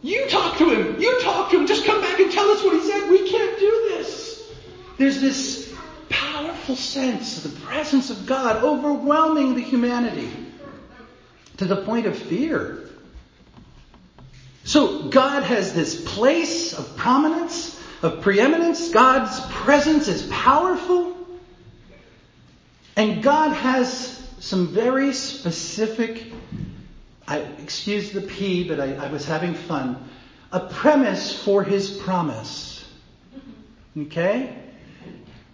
You 0.02 0.28
talk 0.28 0.58
to 0.58 0.70
him. 0.70 1.00
You 1.00 1.20
talk 1.22 1.50
to 1.50 1.60
him. 1.60 1.66
Just 1.66 1.84
come 1.84 2.00
back 2.00 2.18
and 2.20 2.30
tell 2.30 2.48
us 2.50 2.62
what 2.62 2.74
he 2.74 2.90
said. 2.90 3.10
We 3.10 3.28
can't 3.30 3.58
do 3.58 3.86
this. 3.90 4.52
There's 4.98 5.20
this 5.20 5.74
powerful 6.08 6.76
sense 6.76 7.44
of 7.44 7.52
the 7.52 7.60
presence 7.60 8.10
of 8.10 8.26
God 8.26 8.62
overwhelming 8.62 9.54
the 9.54 9.62
humanity 9.62 10.30
to 11.58 11.64
the 11.64 11.76
point 11.76 12.06
of 12.06 12.16
fear. 12.16 12.88
So 14.64 15.08
God 15.08 15.42
has 15.44 15.74
this 15.74 16.02
place 16.14 16.72
of 16.72 16.96
prominence, 16.96 17.80
of 18.02 18.20
preeminence. 18.20 18.90
God's 18.90 19.40
presence 19.46 20.08
is 20.08 20.26
powerful. 20.26 21.16
And 22.96 23.22
God 23.22 23.52
has 23.52 24.12
some 24.40 24.68
very 24.68 25.12
specific 25.12 26.32
I, 27.28 27.38
excuse 27.38 28.12
the 28.12 28.20
P, 28.20 28.68
but 28.68 28.80
I, 28.80 28.94
I 28.94 29.10
was 29.10 29.26
having 29.26 29.54
fun. 29.54 30.08
A 30.52 30.60
premise 30.60 31.32
for 31.32 31.64
his 31.64 31.90
promise. 31.90 32.86
Okay? 33.96 34.56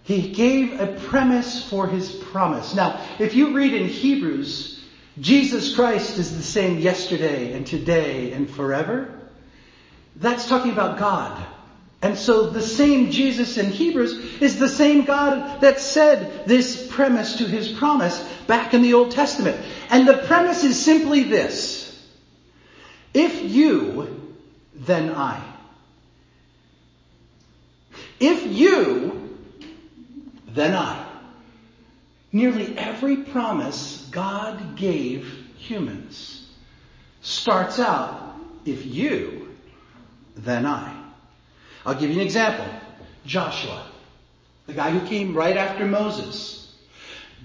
He 0.03 0.33
gave 0.33 0.81
a 0.81 0.87
premise 1.09 1.69
for 1.69 1.87
his 1.87 2.11
promise. 2.11 2.75
Now, 2.75 3.01
if 3.19 3.35
you 3.35 3.55
read 3.57 3.73
in 3.73 3.87
Hebrews, 3.87 4.83
Jesus 5.21 5.75
Christ 5.75 6.19
is 6.19 6.37
the 6.37 6.43
same 6.43 6.79
yesterday 6.79 7.53
and 7.53 7.67
today 7.67 8.33
and 8.33 8.51
forever. 8.51 9.21
That's 10.17 10.49
talking 10.49 10.73
about 10.73 10.99
God. 10.99 11.47
And 12.03 12.19
so 12.19 12.51
the 12.51 12.61
same 12.61 13.13
Jesus 13.13 13.59
in 13.59 13.71
Hebrews 13.71 14.43
is 14.43 14.59
the 14.59 14.69
same 14.69 15.05
God 15.05 15.61
that 15.61 15.79
said 15.79 16.47
this 16.47 16.89
premise 16.91 17.37
to 17.37 17.45
his 17.45 17.69
promise 17.69 18.21
back 18.47 18.75
in 18.75 18.83
the 18.83 18.95
Old 18.95 19.13
Testament. 19.13 19.61
And 19.91 20.07
the 20.07 20.19
premise 20.19 20.65
is 20.65 20.83
simply 20.83 21.25
this. 21.25 21.89
If 23.15 23.43
you, 23.43 24.35
then 24.75 25.11
I. 25.11 25.43
If 28.21 28.47
you, 28.47 29.39
then 30.49 30.75
I. 30.75 31.07
Nearly 32.33 32.77
every 32.79 33.17
promise 33.17 34.09
God 34.11 34.77
gave 34.77 35.27
humans 35.57 36.43
starts 37.23 37.79
out, 37.79 38.37
if 38.65 38.85
you, 38.85 39.49
then 40.37 40.67
I. 40.67 40.95
I'll 41.87 41.95
give 41.95 42.11
you 42.11 42.17
an 42.17 42.27
example. 42.27 42.67
Joshua, 43.25 43.87
the 44.67 44.73
guy 44.73 44.91
who 44.91 45.07
came 45.07 45.35
right 45.35 45.57
after 45.57 45.87
Moses. 45.87 46.62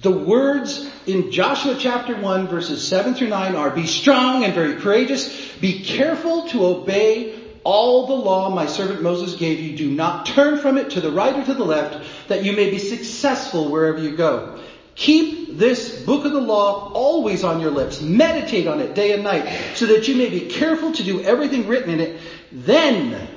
The 0.02 0.12
words 0.12 0.88
in 1.08 1.32
Joshua 1.32 1.76
chapter 1.80 2.16
1 2.16 2.48
verses 2.48 2.88
7 2.88 3.16
through 3.16 3.30
9 3.30 3.56
are, 3.56 3.72
be 3.72 3.88
strong 3.88 4.44
and 4.44 4.54
very 4.54 4.76
courageous, 4.76 5.56
be 5.58 5.82
careful 5.84 6.48
to 6.50 6.66
obey 6.68 7.40
all 7.64 8.06
the 8.06 8.14
law 8.14 8.50
my 8.50 8.68
servant 8.68 9.02
Moses 9.02 9.36
gave 9.36 9.60
you. 9.60 9.76
Do 9.76 9.90
not 9.90 10.28
turn 10.28 10.60
from 10.60 10.78
it 10.78 10.92
to 10.92 11.02
the 11.02 11.12
right 11.12 11.36
or 11.36 11.44
to 11.46 11.54
the 11.54 11.66
left, 11.66 12.30
that 12.30 12.46
you 12.46 12.54
may 12.54 12.70
be 12.70 12.78
successful 12.78 13.70
wherever 13.70 13.98
you 13.98 14.16
go. 14.16 14.60
Keep 14.96 15.58
this 15.58 16.04
book 16.04 16.26
of 16.26 16.32
the 16.32 16.42
law 16.42 16.92
always 16.94 17.44
on 17.44 17.60
your 17.60 17.72
lips. 17.72 18.00
Meditate 18.00 18.68
on 18.68 18.80
it 18.80 18.94
day 18.94 19.14
and 19.14 19.24
night, 19.24 19.48
so 19.76 19.88
that 19.88 20.08
you 20.08 20.16
may 20.16 20.30
be 20.30 20.42
careful 20.42 20.92
to 20.94 21.04
do 21.04 21.22
everything 21.24 21.68
written 21.68 21.90
in 21.90 22.00
it. 22.00 22.20
Then 22.52 23.37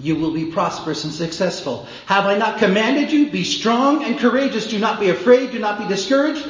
you 0.00 0.16
will 0.16 0.32
be 0.32 0.52
prosperous 0.52 1.04
and 1.04 1.12
successful. 1.12 1.86
Have 2.06 2.26
I 2.26 2.38
not 2.38 2.58
commanded 2.58 3.10
you? 3.12 3.30
Be 3.30 3.44
strong 3.44 4.04
and 4.04 4.18
courageous. 4.18 4.68
Do 4.68 4.78
not 4.78 5.00
be 5.00 5.10
afraid. 5.10 5.50
Do 5.50 5.58
not 5.58 5.78
be 5.78 5.88
discouraged. 5.88 6.46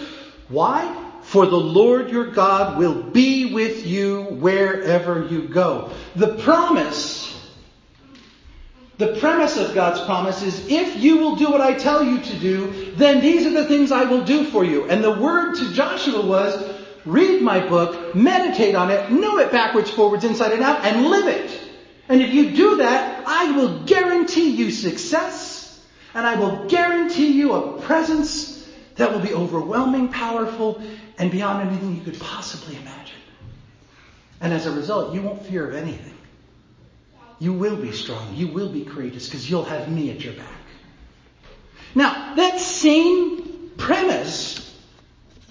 Why? 0.49 1.07
For 1.23 1.47
the 1.47 1.57
Lord 1.57 2.11
your 2.11 2.27
God 2.27 2.79
will 2.79 3.03
be 3.03 3.53
with 3.53 3.87
you 3.87 4.23
wherever 4.23 5.27
you 5.27 5.43
go. 5.43 5.91
The 6.17 6.37
promise, 6.37 7.35
the 8.97 9.17
premise 9.17 9.59
of 9.59 9.75
God's 9.75 10.01
promise 10.01 10.43
is 10.43 10.69
if 10.69 10.97
you 10.97 11.19
will 11.19 11.37
do 11.37 11.51
what 11.51 11.61
I 11.61 11.75
tell 11.75 12.03
you 12.03 12.21
to 12.21 12.39
do, 12.39 12.93
then 12.97 13.21
these 13.21 13.47
are 13.47 13.51
the 13.51 13.67
things 13.67 13.93
I 13.93 14.05
will 14.05 14.25
do 14.25 14.45
for 14.45 14.65
you. 14.65 14.89
And 14.89 15.05
the 15.05 15.13
word 15.13 15.57
to 15.57 15.73
Joshua 15.73 16.25
was, 16.25 16.75
read 17.05 17.43
my 17.43 17.67
book, 17.67 18.15
meditate 18.15 18.75
on 18.75 18.91
it, 18.91 19.11
know 19.11 19.39
it 19.39 19.53
backwards, 19.53 19.91
forwards, 19.91 20.25
inside 20.25 20.53
and 20.53 20.63
out, 20.63 20.85
and 20.85 21.07
live 21.07 21.27
it. 21.29 21.68
And 22.09 22.23
if 22.23 22.33
you 22.33 22.57
do 22.57 22.77
that, 22.79 23.25
I 23.27 23.53
will 23.53 23.85
guarantee 23.85 24.51
you 24.51 24.71
success, 24.71 25.85
and 26.15 26.27
I 26.27 26.37
will 26.37 26.67
guarantee 26.67 27.33
you 27.33 27.53
a 27.53 27.83
presence 27.83 28.67
that 28.97 29.13
will 29.13 29.21
be 29.21 29.35
overwhelming, 29.35 30.09
powerful, 30.09 30.83
and 31.19 31.31
beyond 31.31 31.69
anything 31.69 31.97
you 31.97 32.03
could 32.03 32.19
possibly 32.19 32.77
imagine. 32.77 33.17
And 34.41 34.53
as 34.53 34.67
a 34.67 34.73
result, 34.73 35.15
you 35.15 35.23
won't 35.23 35.45
fear 35.47 35.69
of 35.69 35.75
anything. 35.75 36.15
You 37.39 37.53
will 37.53 37.77
be 37.77 37.93
strong. 37.93 38.35
You 38.35 38.49
will 38.49 38.69
be 38.69 38.85
courageous 38.85 39.27
because 39.27 39.49
you'll 39.49 39.65
have 39.65 39.91
me 39.91 40.11
at 40.11 40.25
your 40.25 40.35
back. 40.35 40.47
Now, 41.95 42.35
that 42.35 42.59
same 42.59 43.71
premise 43.77 44.65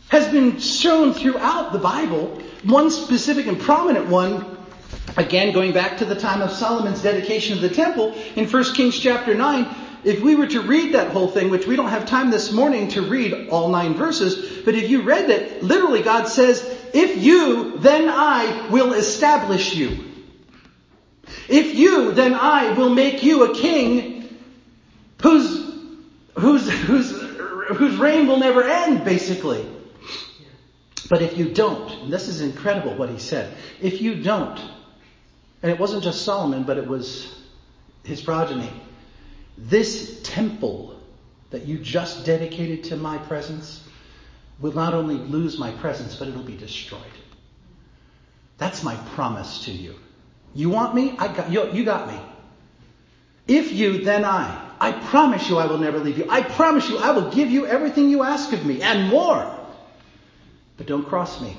has 0.09 0.27
been 0.29 0.59
shown 0.59 1.13
throughout 1.13 1.71
the 1.71 1.79
Bible. 1.79 2.41
One 2.63 2.89
specific 2.89 3.47
and 3.47 3.59
prominent 3.59 4.07
one 4.07 4.56
Again, 5.15 5.53
going 5.53 5.73
back 5.73 5.97
to 5.97 6.05
the 6.05 6.15
time 6.15 6.41
of 6.41 6.51
Solomon's 6.51 7.01
dedication 7.01 7.55
of 7.55 7.61
the 7.61 7.69
temple 7.69 8.13
in 8.35 8.47
1 8.47 8.63
Kings 8.73 8.99
chapter 8.99 9.33
9, 9.33 9.75
if 10.03 10.21
we 10.21 10.35
were 10.35 10.47
to 10.47 10.61
read 10.61 10.93
that 10.93 11.11
whole 11.11 11.27
thing, 11.27 11.49
which 11.49 11.65
we 11.65 11.75
don't 11.75 11.89
have 11.89 12.05
time 12.05 12.29
this 12.29 12.51
morning 12.51 12.89
to 12.89 13.01
read 13.01 13.49
all 13.49 13.69
nine 13.69 13.95
verses, 13.95 14.61
but 14.63 14.75
if 14.75 14.89
you 14.89 15.01
read 15.01 15.29
it, 15.29 15.63
literally 15.63 16.01
God 16.01 16.27
says, 16.27 16.61
if 16.93 17.17
you, 17.17 17.77
then 17.77 18.09
I 18.09 18.69
will 18.69 18.93
establish 18.93 19.75
you. 19.75 20.03
If 21.49 21.75
you, 21.75 22.13
then 22.13 22.33
I 22.33 22.71
will 22.73 22.93
make 22.93 23.23
you 23.23 23.51
a 23.51 23.55
king 23.55 24.37
whose, 25.21 25.65
whose, 26.35 26.69
whose, 26.69 27.11
whose 27.11 27.95
reign 27.97 28.27
will 28.27 28.39
never 28.39 28.63
end, 28.63 29.03
basically. 29.03 29.65
But 31.09 31.21
if 31.21 31.37
you 31.37 31.53
don't, 31.53 31.89
and 32.03 32.13
this 32.13 32.27
is 32.27 32.41
incredible 32.41 32.95
what 32.95 33.09
he 33.09 33.17
said, 33.17 33.55
if 33.81 34.01
you 34.01 34.21
don't, 34.21 34.59
and 35.61 35.71
it 35.71 35.79
wasn't 35.79 36.03
just 36.03 36.23
Solomon, 36.23 36.63
but 36.63 36.77
it 36.77 36.87
was 36.87 37.33
his 38.03 38.21
progeny. 38.21 38.71
This 39.57 40.21
temple 40.23 40.99
that 41.49 41.65
you 41.65 41.77
just 41.79 42.25
dedicated 42.25 42.85
to 42.85 42.97
my 42.97 43.17
presence 43.17 43.83
will 44.59 44.73
not 44.73 44.93
only 44.93 45.15
lose 45.15 45.57
my 45.57 45.71
presence, 45.71 46.15
but 46.15 46.27
it'll 46.27 46.43
be 46.43 46.57
destroyed. 46.57 47.01
That's 48.57 48.83
my 48.83 48.95
promise 49.15 49.65
to 49.65 49.71
you. 49.71 49.95
You 50.53 50.69
want 50.69 50.95
me? 50.95 51.15
I 51.17 51.33
got 51.33 51.51
you. 51.51 51.71
You 51.71 51.85
got 51.85 52.07
me. 52.07 52.19
If 53.47 53.71
you, 53.71 54.03
then 54.03 54.25
I. 54.25 54.65
I 54.79 54.91
promise 54.91 55.49
you 55.49 55.57
I 55.57 55.65
will 55.65 55.77
never 55.77 55.99
leave 55.99 56.17
you. 56.17 56.27
I 56.29 56.41
promise 56.41 56.89
you 56.89 56.97
I 56.97 57.11
will 57.11 57.31
give 57.31 57.49
you 57.49 57.65
everything 57.65 58.09
you 58.09 58.23
ask 58.23 58.51
of 58.53 58.65
me 58.65 58.81
and 58.81 59.09
more. 59.09 59.53
But 60.77 60.87
don't 60.87 61.07
cross 61.07 61.41
me. 61.41 61.57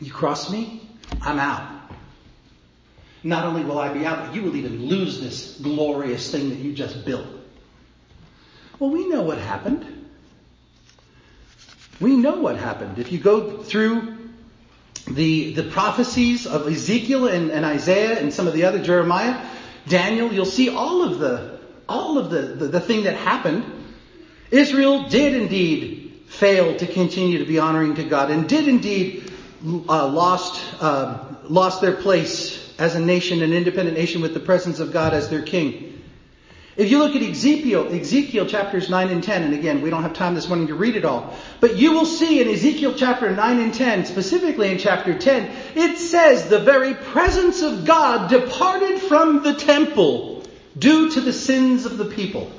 You 0.00 0.12
cross 0.12 0.50
me, 0.50 0.88
I'm 1.22 1.38
out. 1.38 1.73
Not 3.24 3.46
only 3.46 3.64
will 3.64 3.78
I 3.78 3.92
be 3.92 4.04
out, 4.04 4.26
but 4.26 4.34
you 4.34 4.42
will 4.42 4.54
even 4.54 4.84
lose 4.84 5.18
this 5.18 5.58
glorious 5.58 6.30
thing 6.30 6.50
that 6.50 6.58
you 6.58 6.74
just 6.74 7.06
built. 7.06 7.26
Well, 8.78 8.90
we 8.90 9.08
know 9.08 9.22
what 9.22 9.38
happened. 9.38 9.86
We 12.00 12.16
know 12.16 12.36
what 12.40 12.58
happened. 12.58 12.98
If 12.98 13.12
you 13.12 13.18
go 13.18 13.62
through 13.62 14.18
the, 15.08 15.54
the 15.54 15.62
prophecies 15.62 16.46
of 16.46 16.68
Ezekiel 16.68 17.26
and, 17.26 17.50
and 17.50 17.64
Isaiah 17.64 18.20
and 18.20 18.32
some 18.32 18.46
of 18.46 18.52
the 18.52 18.64
other 18.64 18.82
Jeremiah, 18.82 19.46
Daniel, 19.88 20.30
you'll 20.30 20.44
see 20.44 20.68
all 20.68 21.02
of 21.02 21.18
the 21.18 21.54
all 21.86 22.16
of 22.18 22.30
the, 22.30 22.40
the, 22.40 22.68
the 22.68 22.80
thing 22.80 23.04
that 23.04 23.14
happened. 23.14 23.64
Israel 24.50 25.08
did 25.08 25.34
indeed 25.34 26.24
fail 26.26 26.76
to 26.76 26.86
continue 26.86 27.38
to 27.38 27.44
be 27.44 27.58
honoring 27.58 27.94
to 27.96 28.04
God 28.04 28.30
and 28.30 28.48
did 28.48 28.68
indeed 28.68 29.30
uh, 29.64 30.08
lost 30.08 30.62
uh, 30.80 31.34
lost 31.44 31.80
their 31.80 31.92
place 31.96 32.53
as 32.78 32.94
a 32.94 33.00
nation, 33.00 33.42
an 33.42 33.52
independent 33.52 33.96
nation 33.96 34.22
with 34.22 34.34
the 34.34 34.40
presence 34.40 34.80
of 34.80 34.92
God 34.92 35.14
as 35.14 35.28
their 35.28 35.42
king. 35.42 36.02
If 36.76 36.90
you 36.90 36.98
look 36.98 37.14
at 37.14 37.22
Ezekiel, 37.22 37.94
Ezekiel 37.94 38.46
chapters 38.46 38.90
9 38.90 39.08
and 39.08 39.22
10, 39.22 39.44
and 39.44 39.54
again, 39.54 39.80
we 39.80 39.90
don't 39.90 40.02
have 40.02 40.14
time 40.14 40.34
this 40.34 40.48
morning 40.48 40.66
to 40.66 40.74
read 40.74 40.96
it 40.96 41.04
all, 41.04 41.32
but 41.60 41.76
you 41.76 41.92
will 41.92 42.04
see 42.04 42.40
in 42.40 42.48
Ezekiel 42.48 42.94
chapter 42.96 43.30
9 43.30 43.60
and 43.60 43.72
10, 43.72 44.06
specifically 44.06 44.72
in 44.72 44.78
chapter 44.78 45.16
10, 45.16 45.50
it 45.76 45.98
says 45.98 46.48
the 46.48 46.58
very 46.58 46.94
presence 46.94 47.62
of 47.62 47.84
God 47.84 48.28
departed 48.28 49.00
from 49.00 49.44
the 49.44 49.54
temple 49.54 50.42
due 50.76 51.12
to 51.12 51.20
the 51.20 51.32
sins 51.32 51.86
of 51.86 51.96
the 51.96 52.06
people. 52.06 52.50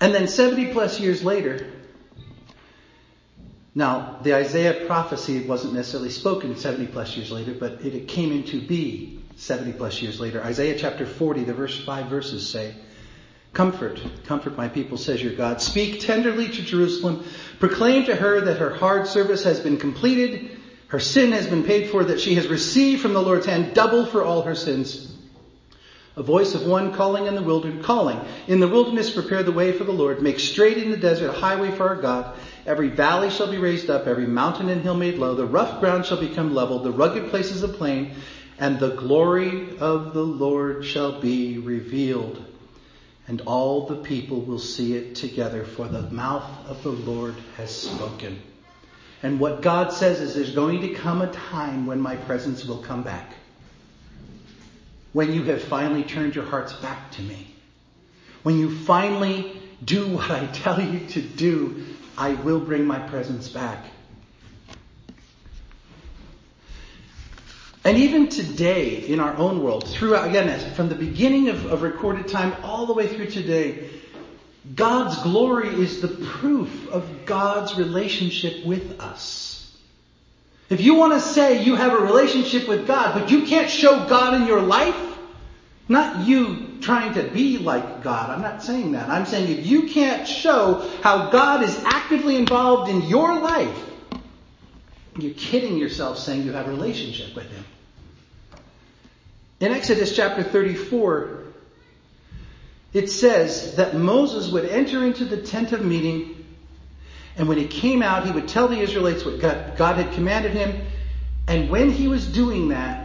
And 0.00 0.12
then 0.12 0.26
70 0.26 0.72
plus 0.72 0.98
years 0.98 1.22
later, 1.22 1.64
now, 3.74 4.18
the 4.22 4.34
Isaiah 4.34 4.86
prophecy 4.86 5.46
wasn't 5.46 5.74
necessarily 5.74 6.10
spoken 6.10 6.56
70 6.56 6.86
plus 6.88 7.16
years 7.16 7.32
later, 7.32 7.54
but 7.54 7.84
it 7.84 8.06
came 8.06 8.30
into 8.30 8.60
be 8.60 9.18
70 9.34 9.72
plus 9.72 10.00
years 10.00 10.20
later. 10.20 10.40
Isaiah 10.42 10.78
chapter 10.78 11.04
40, 11.04 11.42
the 11.42 11.54
verse 11.54 11.84
5 11.84 12.06
verses 12.06 12.48
say, 12.48 12.76
Comfort, 13.52 14.00
comfort 14.24 14.56
my 14.56 14.68
people, 14.68 14.96
says 14.96 15.22
your 15.22 15.34
God. 15.34 15.60
Speak 15.60 16.00
tenderly 16.00 16.48
to 16.48 16.62
Jerusalem. 16.62 17.24
Proclaim 17.58 18.04
to 18.06 18.14
her 18.14 18.40
that 18.42 18.58
her 18.58 18.74
hard 18.74 19.06
service 19.06 19.44
has 19.44 19.60
been 19.60 19.76
completed. 19.76 20.58
Her 20.88 21.00
sin 21.00 21.32
has 21.32 21.46
been 21.46 21.64
paid 21.64 21.90
for, 21.90 22.04
that 22.04 22.20
she 22.20 22.34
has 22.36 22.46
received 22.46 23.02
from 23.02 23.12
the 23.12 23.22
Lord's 23.22 23.46
hand 23.46 23.74
double 23.74 24.06
for 24.06 24.22
all 24.22 24.42
her 24.42 24.54
sins. 24.54 25.13
A 26.16 26.22
voice 26.22 26.54
of 26.54 26.64
one 26.64 26.92
calling 26.92 27.26
in 27.26 27.34
the 27.34 27.42
wilderness, 27.42 27.84
calling. 27.84 28.20
In 28.46 28.60
the 28.60 28.68
wilderness 28.68 29.10
prepare 29.10 29.42
the 29.42 29.50
way 29.50 29.72
for 29.72 29.82
the 29.82 29.92
Lord. 29.92 30.22
Make 30.22 30.38
straight 30.38 30.78
in 30.78 30.92
the 30.92 30.96
desert 30.96 31.30
a 31.30 31.32
highway 31.32 31.72
for 31.72 31.88
our 31.88 31.96
God. 31.96 32.36
Every 32.66 32.88
valley 32.88 33.30
shall 33.30 33.50
be 33.50 33.58
raised 33.58 33.90
up, 33.90 34.06
every 34.06 34.26
mountain 34.26 34.68
and 34.68 34.80
hill 34.80 34.94
made 34.94 35.18
low. 35.18 35.34
The 35.34 35.44
rough 35.44 35.80
ground 35.80 36.06
shall 36.06 36.20
become 36.20 36.54
level, 36.54 36.78
the 36.78 36.92
rugged 36.92 37.30
places 37.30 37.64
a 37.64 37.68
plain, 37.68 38.14
and 38.60 38.78
the 38.78 38.94
glory 38.94 39.76
of 39.78 40.14
the 40.14 40.22
Lord 40.22 40.84
shall 40.84 41.20
be 41.20 41.58
revealed. 41.58 42.44
And 43.26 43.40
all 43.40 43.88
the 43.88 43.96
people 43.96 44.40
will 44.40 44.60
see 44.60 44.94
it 44.94 45.16
together, 45.16 45.64
for 45.64 45.88
the 45.88 46.02
mouth 46.02 46.48
of 46.68 46.82
the 46.84 46.92
Lord 46.92 47.34
has 47.56 47.74
spoken. 47.74 48.40
And 49.24 49.40
what 49.40 49.62
God 49.62 49.92
says 49.92 50.20
is 50.20 50.34
there's 50.34 50.54
going 50.54 50.82
to 50.82 50.94
come 50.94 51.22
a 51.22 51.32
time 51.32 51.86
when 51.86 52.00
my 52.00 52.14
presence 52.14 52.64
will 52.64 52.82
come 52.82 53.02
back. 53.02 53.34
When 55.14 55.32
you 55.32 55.44
have 55.44 55.62
finally 55.62 56.02
turned 56.02 56.34
your 56.34 56.44
hearts 56.44 56.74
back 56.74 57.12
to 57.12 57.22
me. 57.22 57.46
When 58.42 58.58
you 58.58 58.76
finally 58.76 59.58
do 59.82 60.08
what 60.08 60.30
I 60.30 60.46
tell 60.48 60.78
you 60.78 61.06
to 61.08 61.22
do 61.22 61.82
I 62.16 62.34
will 62.34 62.60
bring 62.60 62.86
my 62.86 62.98
presence 62.98 63.48
back. 63.48 63.84
And 67.84 67.98
even 67.98 68.28
today, 68.28 68.96
in 68.96 69.20
our 69.20 69.36
own 69.36 69.62
world, 69.62 69.86
throughout, 69.88 70.28
again, 70.28 70.74
from 70.74 70.88
the 70.88 70.94
beginning 70.94 71.50
of, 71.50 71.66
of 71.66 71.82
recorded 71.82 72.28
time 72.28 72.54
all 72.62 72.86
the 72.86 72.94
way 72.94 73.08
through 73.08 73.26
today, 73.26 73.90
God's 74.74 75.22
glory 75.22 75.68
is 75.68 76.00
the 76.00 76.08
proof 76.08 76.88
of 76.88 77.26
God's 77.26 77.76
relationship 77.76 78.64
with 78.64 79.00
us. 79.00 79.54
If 80.70 80.80
you 80.80 80.94
want 80.94 81.12
to 81.12 81.20
say 81.20 81.62
you 81.62 81.74
have 81.74 81.92
a 81.92 81.98
relationship 81.98 82.66
with 82.66 82.86
God, 82.86 83.18
but 83.18 83.30
you 83.30 83.44
can't 83.44 83.68
show 83.68 84.06
God 84.08 84.40
in 84.40 84.46
your 84.46 84.62
life, 84.62 84.96
not 85.88 86.26
you 86.26 86.78
trying 86.80 87.14
to 87.14 87.22
be 87.22 87.58
like 87.58 88.02
God. 88.02 88.30
I'm 88.30 88.42
not 88.42 88.62
saying 88.62 88.92
that. 88.92 89.08
I'm 89.10 89.26
saying 89.26 89.58
if 89.58 89.66
you 89.66 89.88
can't 89.88 90.26
show 90.26 90.90
how 91.02 91.30
God 91.30 91.62
is 91.62 91.76
actively 91.84 92.36
involved 92.36 92.90
in 92.90 93.02
your 93.02 93.38
life, 93.40 93.90
you're 95.18 95.34
kidding 95.34 95.76
yourself 95.76 96.18
saying 96.18 96.42
you 96.42 96.52
have 96.52 96.66
a 96.66 96.70
relationship 96.70 97.36
with 97.36 97.50
him. 97.50 97.64
In 99.60 99.72
Exodus 99.72 100.14
chapter 100.14 100.42
34, 100.42 101.44
it 102.92 103.10
says 103.10 103.76
that 103.76 103.94
Moses 103.94 104.50
would 104.50 104.64
enter 104.64 105.04
into 105.04 105.24
the 105.24 105.42
tent 105.42 105.72
of 105.72 105.84
meeting, 105.84 106.44
and 107.36 107.48
when 107.48 107.58
he 107.58 107.66
came 107.66 108.02
out, 108.02 108.24
he 108.24 108.32
would 108.32 108.48
tell 108.48 108.68
the 108.68 108.78
Israelites 108.78 109.24
what 109.24 109.40
God, 109.40 109.96
had 109.96 110.12
commanded 110.12 110.52
him. 110.52 110.86
And 111.48 111.68
when 111.68 111.90
he 111.90 112.08
was 112.08 112.26
doing 112.26 112.68
that, 112.68 113.03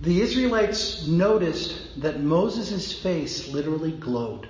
the 0.00 0.20
Israelites 0.20 1.06
noticed 1.06 2.00
that 2.02 2.20
Moses' 2.20 2.92
face 2.92 3.48
literally 3.48 3.92
glowed. 3.92 4.48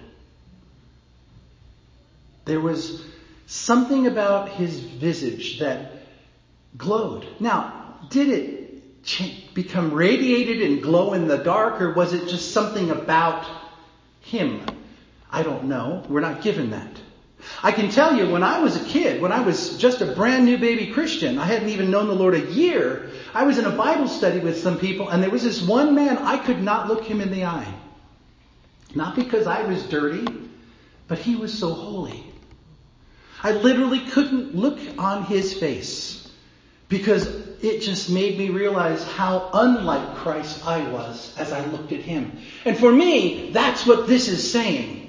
There 2.45 2.61
was 2.61 3.05
something 3.47 4.07
about 4.07 4.51
his 4.51 4.79
visage 4.79 5.61
that 5.61 5.93
glowed. 6.77 7.27
Now, 7.41 7.99
did 8.11 8.29
it 8.29 9.55
become 9.55 9.93
radiated 9.93 10.63
and 10.63 10.83
glow 10.83 11.13
in 11.13 11.29
the 11.29 11.39
dark, 11.39 11.81
or 11.81 11.93
was 11.93 12.13
it 12.13 12.29
just 12.29 12.53
something 12.53 12.91
about 12.91 13.47
him? 14.21 14.67
I 15.31 15.43
don't 15.43 15.65
know. 15.65 16.05
We're 16.09 16.21
not 16.21 16.43
given 16.43 16.71
that. 16.71 17.01
I 17.63 17.73
can 17.73 17.91
tell 17.91 18.17
you 18.17 18.29
when 18.29 18.43
I 18.43 18.61
was 18.61 18.77
a 18.77 18.85
kid, 18.85 19.21
when 19.21 19.33
I 19.33 19.41
was 19.41 19.79
just 19.79 20.01
a 20.01 20.07
brand 20.07 20.45
new 20.45 20.59
baby 20.59 20.89
Christian, 20.93 21.39
I 21.39 21.45
hadn't 21.45 21.69
even 21.69 21.91
known 21.91 22.07
the 22.09 22.15
Lord 22.15 22.35
a 22.35 22.53
year, 22.53 23.11
I 23.35 23.45
was 23.45 23.59
in 23.59 23.65
a 23.65 23.71
Bible 23.71 24.09
study 24.09 24.39
with 24.41 24.59
some 24.59 24.79
people, 24.79 25.09
and 25.09 25.23
there 25.23 25.31
was 25.31 25.43
this 25.43 25.63
one 25.63 25.95
man, 25.95 26.19
I 26.19 26.39
could 26.39 26.63
not 26.63 26.89
look 26.89 27.05
him 27.05 27.21
in 27.21 27.31
the 27.31 27.45
eye. 27.45 27.75
Not 28.95 29.17
because 29.17 29.47
I 29.47 29.63
was 29.63 29.83
dirty, 29.85 30.27
but 31.09 31.19
he 31.19 31.37
was 31.37 31.57
so 31.57 31.73
holy. 31.73 32.25
I 33.43 33.53
literally 33.53 34.01
couldn't 34.01 34.55
look 34.55 34.79
on 34.99 35.25
his 35.25 35.55
face 35.55 36.29
because 36.89 37.27
it 37.63 37.81
just 37.81 38.11
made 38.11 38.39
me 38.39 38.51
realize 38.51 39.05
how 39.05 39.51
unlike 39.53 40.17
Christ 40.17 40.67
I 40.67 40.91
was 40.91 41.37
as 41.39 41.53
I 41.53 41.65
looked 41.67 41.93
at 41.93 42.01
him. 42.01 42.39
And 42.65 42.77
for 42.77 42.91
me, 42.91 43.51
that's 43.53 43.87
what 43.87 44.07
this 44.07 44.29
is 44.29 44.51
saying. 44.51 45.06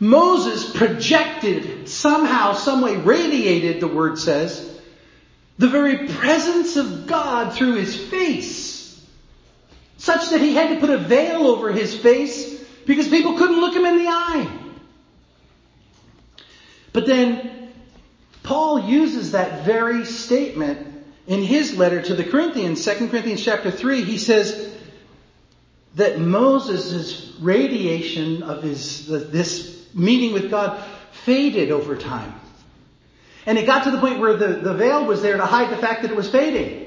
Moses 0.00 0.74
projected, 0.74 1.86
somehow, 1.86 2.54
someway 2.54 2.96
radiated, 2.96 3.80
the 3.80 3.86
word 3.86 4.18
says, 4.18 4.66
the 5.58 5.68
very 5.68 6.08
presence 6.08 6.76
of 6.76 7.06
God 7.06 7.52
through 7.52 7.74
his 7.74 7.94
face, 7.94 9.06
such 9.98 10.30
that 10.30 10.40
he 10.40 10.54
had 10.54 10.70
to 10.70 10.80
put 10.80 10.88
a 10.88 10.96
veil 10.96 11.46
over 11.46 11.70
his 11.70 11.94
face 11.94 12.58
because 12.86 13.08
people 13.08 13.36
couldn't 13.36 13.60
look 13.60 13.76
him 13.76 13.84
in 13.84 13.98
the 13.98 14.08
eye. 14.08 14.58
But 16.94 17.06
then 17.06 17.70
Paul 18.42 18.80
uses 18.80 19.32
that 19.32 19.66
very 19.66 20.06
statement 20.06 20.86
in 21.26 21.42
his 21.42 21.76
letter 21.76 22.00
to 22.00 22.14
the 22.14 22.24
Corinthians, 22.24 22.82
2 22.84 23.08
Corinthians 23.08 23.44
chapter 23.44 23.70
3. 23.70 24.02
He 24.02 24.16
says 24.16 24.74
that 25.96 26.18
Moses' 26.18 27.36
radiation 27.38 28.42
of 28.42 28.62
his, 28.62 29.06
this 29.06 29.79
meeting 29.94 30.32
with 30.32 30.50
God 30.50 30.82
faded 31.12 31.70
over 31.70 31.96
time. 31.96 32.34
And 33.46 33.58
it 33.58 33.66
got 33.66 33.84
to 33.84 33.90
the 33.90 33.98
point 33.98 34.20
where 34.20 34.36
the, 34.36 34.48
the 34.48 34.74
veil 34.74 35.04
was 35.04 35.22
there 35.22 35.36
to 35.36 35.46
hide 35.46 35.70
the 35.70 35.76
fact 35.76 36.02
that 36.02 36.10
it 36.10 36.16
was 36.16 36.28
fading. 36.28 36.86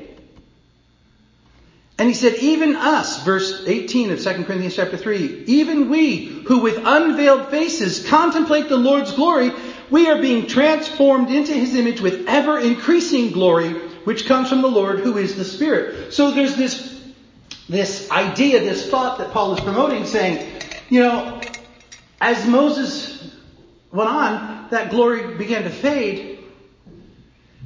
And 1.98 2.08
he 2.08 2.16
said, 2.16 2.36
even 2.36 2.76
us, 2.76 3.24
verse 3.24 3.64
18 3.68 4.12
of 4.12 4.22
2 4.22 4.44
Corinthians 4.46 4.76
chapter 4.76 4.98
3, 4.98 5.46
even 5.46 5.90
we 5.90 6.26
who 6.26 6.60
with 6.60 6.82
unveiled 6.84 7.50
faces 7.50 8.08
contemplate 8.08 8.68
the 8.68 8.78
Lord's 8.78 9.12
glory 9.12 9.52
we 9.94 10.10
are 10.10 10.20
being 10.20 10.48
transformed 10.48 11.30
into 11.30 11.54
his 11.54 11.76
image 11.76 12.02
with 12.02 12.28
ever 12.28 12.60
increasing 12.60 13.32
glory, 13.32 13.74
which 14.06 14.26
comes 14.26 14.50
from 14.50 14.64
the 14.64 14.68
Lord 14.68 15.02
who 15.02 15.18
is 15.18 15.36
the 15.36 15.46
Spirit. 15.46 16.14
So 16.14 16.32
there's 16.32 16.56
this, 16.56 17.00
this 17.70 18.10
idea, 18.10 18.62
this 18.62 18.90
thought 18.90 19.20
that 19.20 19.32
Paul 19.32 19.54
is 19.54 19.60
promoting 19.60 20.06
saying, 20.06 20.52
you 20.90 21.02
know, 21.02 21.40
as 22.24 22.48
Moses 22.48 23.22
went 23.92 24.10
on, 24.10 24.70
that 24.70 24.92
glory 24.92 25.36
began 25.36 25.64
to 25.64 25.70
fade. 25.70 26.40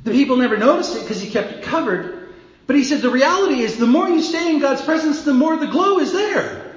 The 0.03 0.11
people 0.11 0.37
never 0.37 0.57
noticed 0.57 0.95
it 0.95 1.01
because 1.01 1.21
he 1.21 1.29
kept 1.29 1.51
it 1.51 1.63
covered. 1.63 2.33
But 2.65 2.75
he 2.75 2.83
said 2.83 3.01
the 3.01 3.11
reality 3.11 3.61
is 3.61 3.77
the 3.77 3.85
more 3.85 4.09
you 4.09 4.21
stay 4.21 4.49
in 4.49 4.59
God's 4.59 4.81
presence, 4.81 5.21
the 5.21 5.33
more 5.33 5.55
the 5.57 5.67
glow 5.67 5.99
is 5.99 6.11
there. 6.11 6.75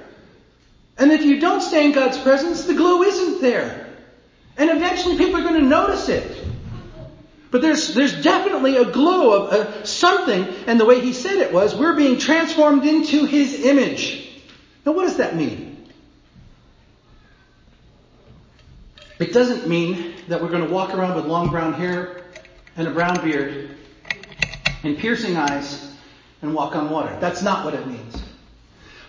And 0.97 1.11
if 1.11 1.25
you 1.25 1.39
don't 1.39 1.61
stay 1.61 1.85
in 1.85 1.91
God's 1.91 2.19
presence, 2.19 2.65
the 2.65 2.75
glow 2.75 3.01
isn't 3.01 3.41
there. 3.41 3.89
And 4.57 4.69
eventually 4.69 5.17
people 5.17 5.37
are 5.37 5.43
going 5.43 5.59
to 5.59 5.67
notice 5.67 6.07
it. 6.07 6.45
But 7.49 7.63
there's, 7.63 7.95
there's 7.95 8.21
definitely 8.21 8.77
a 8.77 8.85
glow 8.85 9.33
of 9.33 9.53
uh, 9.53 9.83
something, 9.85 10.47
and 10.67 10.79
the 10.79 10.85
way 10.85 11.01
he 11.01 11.13
said 11.13 11.37
it 11.37 11.51
was, 11.51 11.75
we're 11.75 11.95
being 11.95 12.19
transformed 12.19 12.85
into 12.85 13.25
his 13.25 13.65
image. 13.65 14.29
Now 14.85 14.91
what 14.91 15.03
does 15.03 15.17
that 15.17 15.35
mean? 15.35 15.70
It 19.21 19.33
doesn't 19.33 19.67
mean 19.67 20.15
that 20.29 20.41
we're 20.41 20.49
going 20.49 20.65
to 20.65 20.73
walk 20.73 20.95
around 20.95 21.15
with 21.15 21.25
long 21.25 21.49
brown 21.49 21.73
hair 21.73 22.23
and 22.75 22.87
a 22.87 22.91
brown 22.91 23.23
beard 23.23 23.69
and 24.83 24.97
piercing 24.97 25.37
eyes 25.37 25.95
and 26.41 26.55
walk 26.55 26.75
on 26.75 26.89
water. 26.89 27.15
That's 27.19 27.43
not 27.43 27.63
what 27.63 27.75
it 27.75 27.85
means. 27.85 28.19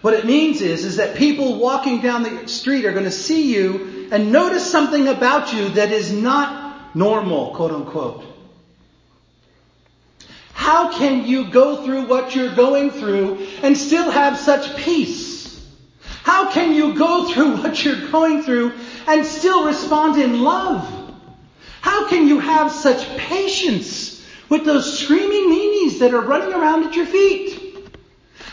What 0.03 0.13
it 0.13 0.27
means 0.27 0.61
is, 0.61 0.85
is 0.85 0.97
that 0.97 1.17
people 1.17 1.59
walking 1.59 2.03
down 2.03 2.25
the 2.25 2.47
street 2.47 2.85
are 2.85 2.93
going 2.93 3.05
to 3.05 3.11
see 3.11 3.55
you 3.55 4.09
and 4.13 4.33
notice 4.33 4.71
something 4.71 5.09
about 5.09 5.55
you 5.55 5.71
that 5.71 5.93
is 5.93 6.13
not 6.13 6.95
normal, 6.95 7.55
quote 7.55 7.71
unquote. 7.71 8.25
How 10.53 10.93
can 10.93 11.25
you 11.25 11.51
go 11.51 11.85
through 11.85 12.07
what 12.07 12.35
you're 12.35 12.55
going 12.55 12.91
through 12.91 13.47
and 13.63 13.79
still 13.79 14.11
have 14.11 14.37
such 14.37 14.77
peace? 14.77 15.33
How 16.23 16.53
can 16.53 16.75
you 16.75 16.95
go 16.95 17.33
through 17.33 17.57
what 17.63 17.83
you're 17.83 18.11
going 18.11 18.43
through 18.43 18.73
and 19.07 19.27
still 19.27 19.67
respond 19.67 20.21
in 20.21 20.43
love? 20.43 20.89
How 21.81 22.09
can 22.09 22.29
you 22.29 22.39
have 22.39 22.71
such 22.71 23.07
patience 23.17 24.25
with 24.49 24.65
those 24.65 24.99
screaming 24.99 25.51
meanies 25.51 25.99
that 25.99 26.15
are 26.15 26.21
running 26.21 26.53
around 26.53 26.85
at 26.85 26.95
your 26.95 27.07
feet? 27.07 27.89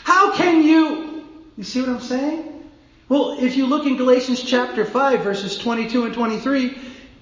How 0.04 0.34
can 0.34 0.64
you, 0.64 1.24
you 1.58 1.64
see 1.64 1.82
what 1.82 1.90
I'm 1.90 2.00
saying? 2.00 2.46
Well, 3.08 3.38
if 3.40 3.58
you 3.58 3.68
look 3.68 3.86
in 3.86 3.98
Galatians 3.98 4.42
chapter 4.42 4.86
5 4.86 5.24
verses 5.24 5.58
22 5.58 6.06
and 6.06 6.14
23, 6.14 6.78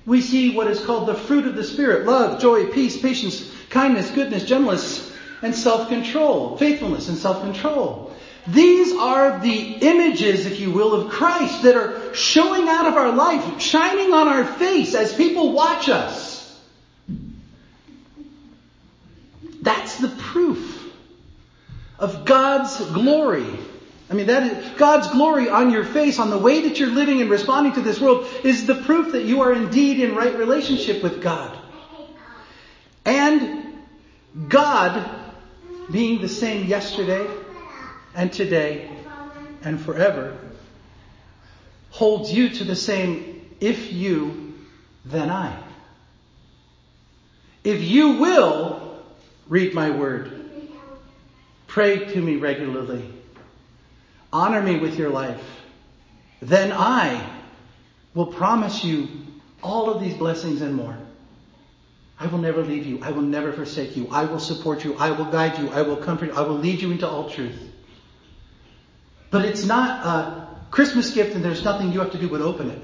we 0.06 0.22
see 0.22 0.56
what 0.56 0.68
is 0.68 0.84
called 0.84 1.08
the 1.08 1.14
fruit 1.14 1.46
of 1.46 1.56
the 1.56 1.64
Spirit. 1.64 2.06
Love, 2.06 2.42
joy, 2.42 2.68
peace, 2.68 3.00
patience, 3.00 3.52
kindness, 3.70 4.10
goodness, 4.12 4.46
gentleness, 4.46 5.14
and 5.42 5.54
self-control. 5.54 6.58
Faithfulness 6.58 7.10
and 7.10 7.18
self-control. 7.18 8.07
These 8.48 8.96
are 8.96 9.40
the 9.40 9.60
images, 9.60 10.46
if 10.46 10.60
you 10.60 10.72
will, 10.72 10.94
of 10.94 11.12
Christ 11.12 11.64
that 11.64 11.76
are 11.76 12.14
showing 12.14 12.68
out 12.70 12.88
of 12.88 12.94
our 12.96 13.12
life, 13.12 13.62
shining 13.62 14.14
on 14.14 14.28
our 14.28 14.46
face 14.46 14.96
as 14.96 15.14
people 15.14 15.52
watch 15.52 15.90
us. 15.90 16.36
That's 19.62 19.98
the 19.98 20.08
proof 20.08 20.92
of 22.00 22.26
God's 22.26 22.80
glory 22.92 23.60
I 24.10 24.14
mean, 24.14 24.28
that 24.28 24.44
is, 24.44 24.78
God's 24.78 25.10
glory 25.10 25.50
on 25.50 25.70
your 25.70 25.84
face, 25.84 26.18
on 26.18 26.30
the 26.30 26.38
way 26.38 26.62
that 26.62 26.80
you're 26.80 26.90
living 26.90 27.20
and 27.22 27.30
responding 27.30 27.74
to 27.74 27.82
this 27.82 28.00
world, 28.00 28.28
is 28.44 28.66
the 28.66 28.76
proof 28.76 29.12
that 29.12 29.26
you 29.26 29.42
are 29.42 29.52
indeed 29.52 30.00
in 30.00 30.16
right 30.16 30.34
relationship 30.38 31.04
with 31.04 31.22
God. 31.22 31.58
And 33.04 33.84
God, 34.48 35.10
being 35.92 36.22
the 36.22 36.30
same 36.30 36.68
yesterday 36.68 37.28
and 38.18 38.34
today 38.34 38.90
and 39.62 39.80
forever, 39.80 40.36
holds 41.92 42.34
you 42.34 42.50
to 42.50 42.64
the 42.64 42.76
same 42.76 43.48
if 43.62 43.94
you, 43.94 44.56
then 45.06 45.30
I. 45.30 45.56
If 47.64 47.84
you 47.84 48.14
will 48.14 49.04
read 49.48 49.76
my 49.76 49.92
word, 49.92 50.32
pray 51.68 52.06
to 52.06 52.22
me 52.22 52.38
regularly, 52.38 53.08
honor 54.34 54.64
me 54.64 54.80
with 54.80 54.98
your 54.98 55.10
life, 55.10 55.44
then 56.42 56.72
I 56.72 57.24
will 58.16 58.28
promise 58.28 58.84
you 58.84 59.10
all 59.62 59.92
of 59.92 60.02
these 60.02 60.16
blessings 60.16 60.62
and 60.62 60.74
more. 60.74 60.98
I 62.20 62.26
will 62.26 62.40
never 62.40 62.64
leave 62.64 62.88
you. 62.88 63.00
I 63.04 63.12
will 63.12 63.22
never 63.22 63.54
forsake 63.54 63.96
you. 63.96 64.08
I 64.10 64.26
will 64.26 64.40
support 64.40 64.84
you. 64.84 64.96
I 64.96 65.12
will 65.12 65.26
guide 65.26 65.60
you. 65.60 65.70
I 65.70 65.84
will 65.84 65.98
comfort 65.98 66.30
you. 66.30 66.34
I 66.34 66.42
will 66.42 66.58
lead 66.58 66.82
you 66.82 66.90
into 66.90 67.08
all 67.08 67.30
truth. 67.30 67.67
But 69.38 69.46
it's 69.46 69.66
not 69.66 70.04
a 70.04 70.48
Christmas 70.72 71.12
gift 71.12 71.36
and 71.36 71.46
there's 71.46 71.64
nothing 71.64 71.92
you 71.92 72.00
have 72.00 72.14
to 72.14 72.18
do 72.18 72.28
but 72.28 72.42
open 72.42 72.72
it. 72.72 72.82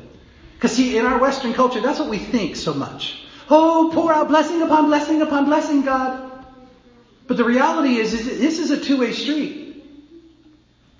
Because 0.53 0.75
see, 0.75 0.95
in 0.99 1.03
our 1.03 1.17
Western 1.17 1.51
culture, 1.55 1.81
that's 1.81 1.97
what 1.97 2.09
we 2.09 2.19
think 2.19 2.57
so 2.57 2.75
much. 2.75 3.25
Oh, 3.49 3.89
pour 3.91 4.13
out 4.13 4.27
blessing 4.27 4.61
upon 4.61 4.85
blessing 4.85 5.23
upon 5.23 5.45
blessing, 5.45 5.81
God. 5.81 6.45
But 7.25 7.37
the 7.37 7.43
reality 7.43 7.95
is, 7.95 8.13
is 8.13 8.39
this 8.39 8.59
is 8.59 8.69
a 8.69 8.79
two-way 8.79 9.13
street. 9.13 9.83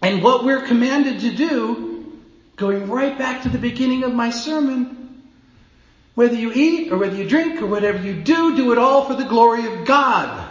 And 0.01 0.23
what 0.23 0.43
we're 0.43 0.63
commanded 0.63 1.19
to 1.19 1.35
do, 1.35 2.11
going 2.55 2.89
right 2.89 3.15
back 3.15 3.43
to 3.43 3.49
the 3.49 3.59
beginning 3.59 4.05
of 4.05 4.11
my 4.11 4.31
sermon, 4.31 5.21
whether 6.15 6.33
you 6.33 6.51
eat 6.51 6.91
or 6.91 6.97
whether 6.97 7.15
you 7.15 7.29
drink 7.29 7.61
or 7.61 7.67
whatever 7.67 7.99
you 7.99 8.15
do, 8.15 8.55
do 8.55 8.71
it 8.71 8.79
all 8.79 9.05
for 9.05 9.13
the 9.13 9.25
glory 9.25 9.67
of 9.67 9.85
God. 9.85 10.49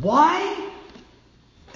Why? 0.00 0.65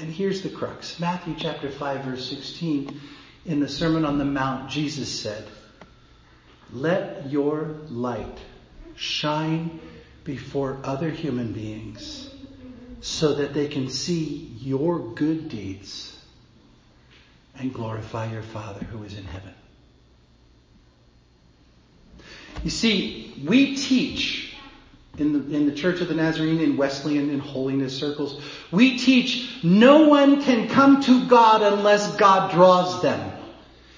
And 0.00 0.10
here's 0.10 0.40
the 0.40 0.48
crux. 0.48 0.98
Matthew 0.98 1.34
chapter 1.36 1.70
5 1.70 2.04
verse 2.04 2.28
16. 2.28 3.00
In 3.44 3.60
the 3.60 3.68
Sermon 3.68 4.04
on 4.04 4.18
the 4.18 4.24
Mount, 4.24 4.70
Jesus 4.70 5.20
said, 5.20 5.46
let 6.72 7.30
your 7.30 7.76
light 7.88 8.38
shine 8.96 9.80
before 10.24 10.78
other 10.84 11.10
human 11.10 11.52
beings 11.52 12.30
so 13.00 13.34
that 13.34 13.54
they 13.54 13.68
can 13.68 13.90
see 13.90 14.54
your 14.58 14.98
good 15.14 15.48
deeds 15.48 16.16
and 17.58 17.72
glorify 17.74 18.30
your 18.30 18.42
Father 18.42 18.84
who 18.84 19.02
is 19.04 19.18
in 19.18 19.24
heaven. 19.24 19.54
You 22.62 22.70
see, 22.70 23.34
we 23.44 23.76
teach 23.76 24.49
in 25.20 25.33
the, 25.33 25.56
in 25.56 25.66
the 25.66 25.72
Church 25.72 26.00
of 26.00 26.09
the 26.09 26.14
Nazarene, 26.14 26.61
in 26.61 26.76
Wesleyan, 26.76 27.30
in 27.30 27.38
holiness 27.38 27.96
circles, 27.96 28.42
we 28.70 28.98
teach 28.98 29.62
no 29.62 30.09
one 30.09 30.42
can 30.42 30.68
come 30.68 31.02
to 31.02 31.26
God 31.28 31.62
unless 31.62 32.16
God 32.16 32.50
draws 32.50 33.02
them. 33.02 33.33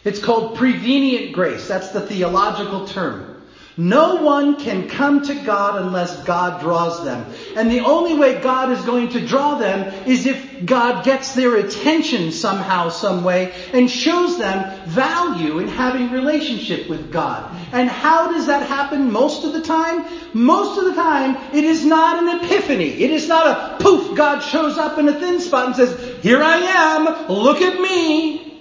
It's 0.05 0.19
called 0.19 0.57
prevenient 0.57 1.33
grace. 1.33 1.69
That's 1.69 1.91
the 1.91 2.01
theological 2.01 2.89
term. 2.89 3.32
No 3.77 4.17
one 4.17 4.59
can 4.59 4.89
come 4.89 5.23
to 5.23 5.35
God 5.35 5.83
unless 5.83 6.25
God 6.25 6.61
draws 6.61 7.05
them. 7.05 7.27
And 7.57 7.71
the 7.71 7.81
only 7.81 8.15
way 8.15 8.41
God 8.41 8.71
is 8.71 8.85
going 8.85 9.11
to 9.11 9.27
draw 9.27 9.57
them 9.57 9.93
is 10.07 10.27
if 10.27 10.67
God 10.67 11.05
gets 11.05 11.35
their 11.35 11.57
attention 11.57 12.33
somehow, 12.33 12.91
some 12.91 13.25
way, 13.25 13.55
and 13.73 13.91
shows 13.91 14.39
them 14.39 14.71
value 14.85 15.59
in 15.59 15.69
having 15.69 16.11
relationship 16.11 16.89
with 16.89 17.11
God. 17.11 17.51
And 17.73 17.89
how 17.89 18.31
does 18.31 18.47
that 18.47 18.67
happen 18.67 19.11
most 19.11 19.45
of 19.45 19.53
the 19.53 19.63
time? 19.63 20.05
Most 20.35 20.79
of 20.79 20.85
the 20.85 20.95
time, 20.95 21.37
it 21.55 21.65
is 21.65 21.85
not 21.85 22.23
an 22.23 22.45
epiphany. 22.45 23.03
It 23.03 23.11
is 23.11 23.27
not 23.27 23.47
a 23.47 23.83
poof, 23.83 24.17
God 24.17 24.41
shows 24.41 24.77
up 24.77 24.99
in 24.99 25.09
a 25.09 25.19
thin 25.19 25.41
spot 25.41 25.69
and 25.69 25.77
says, 25.77 26.23
here 26.23 26.43
I 26.43 26.59
am, 26.59 27.29
look 27.29 27.63
at 27.63 27.81
me. 27.81 28.52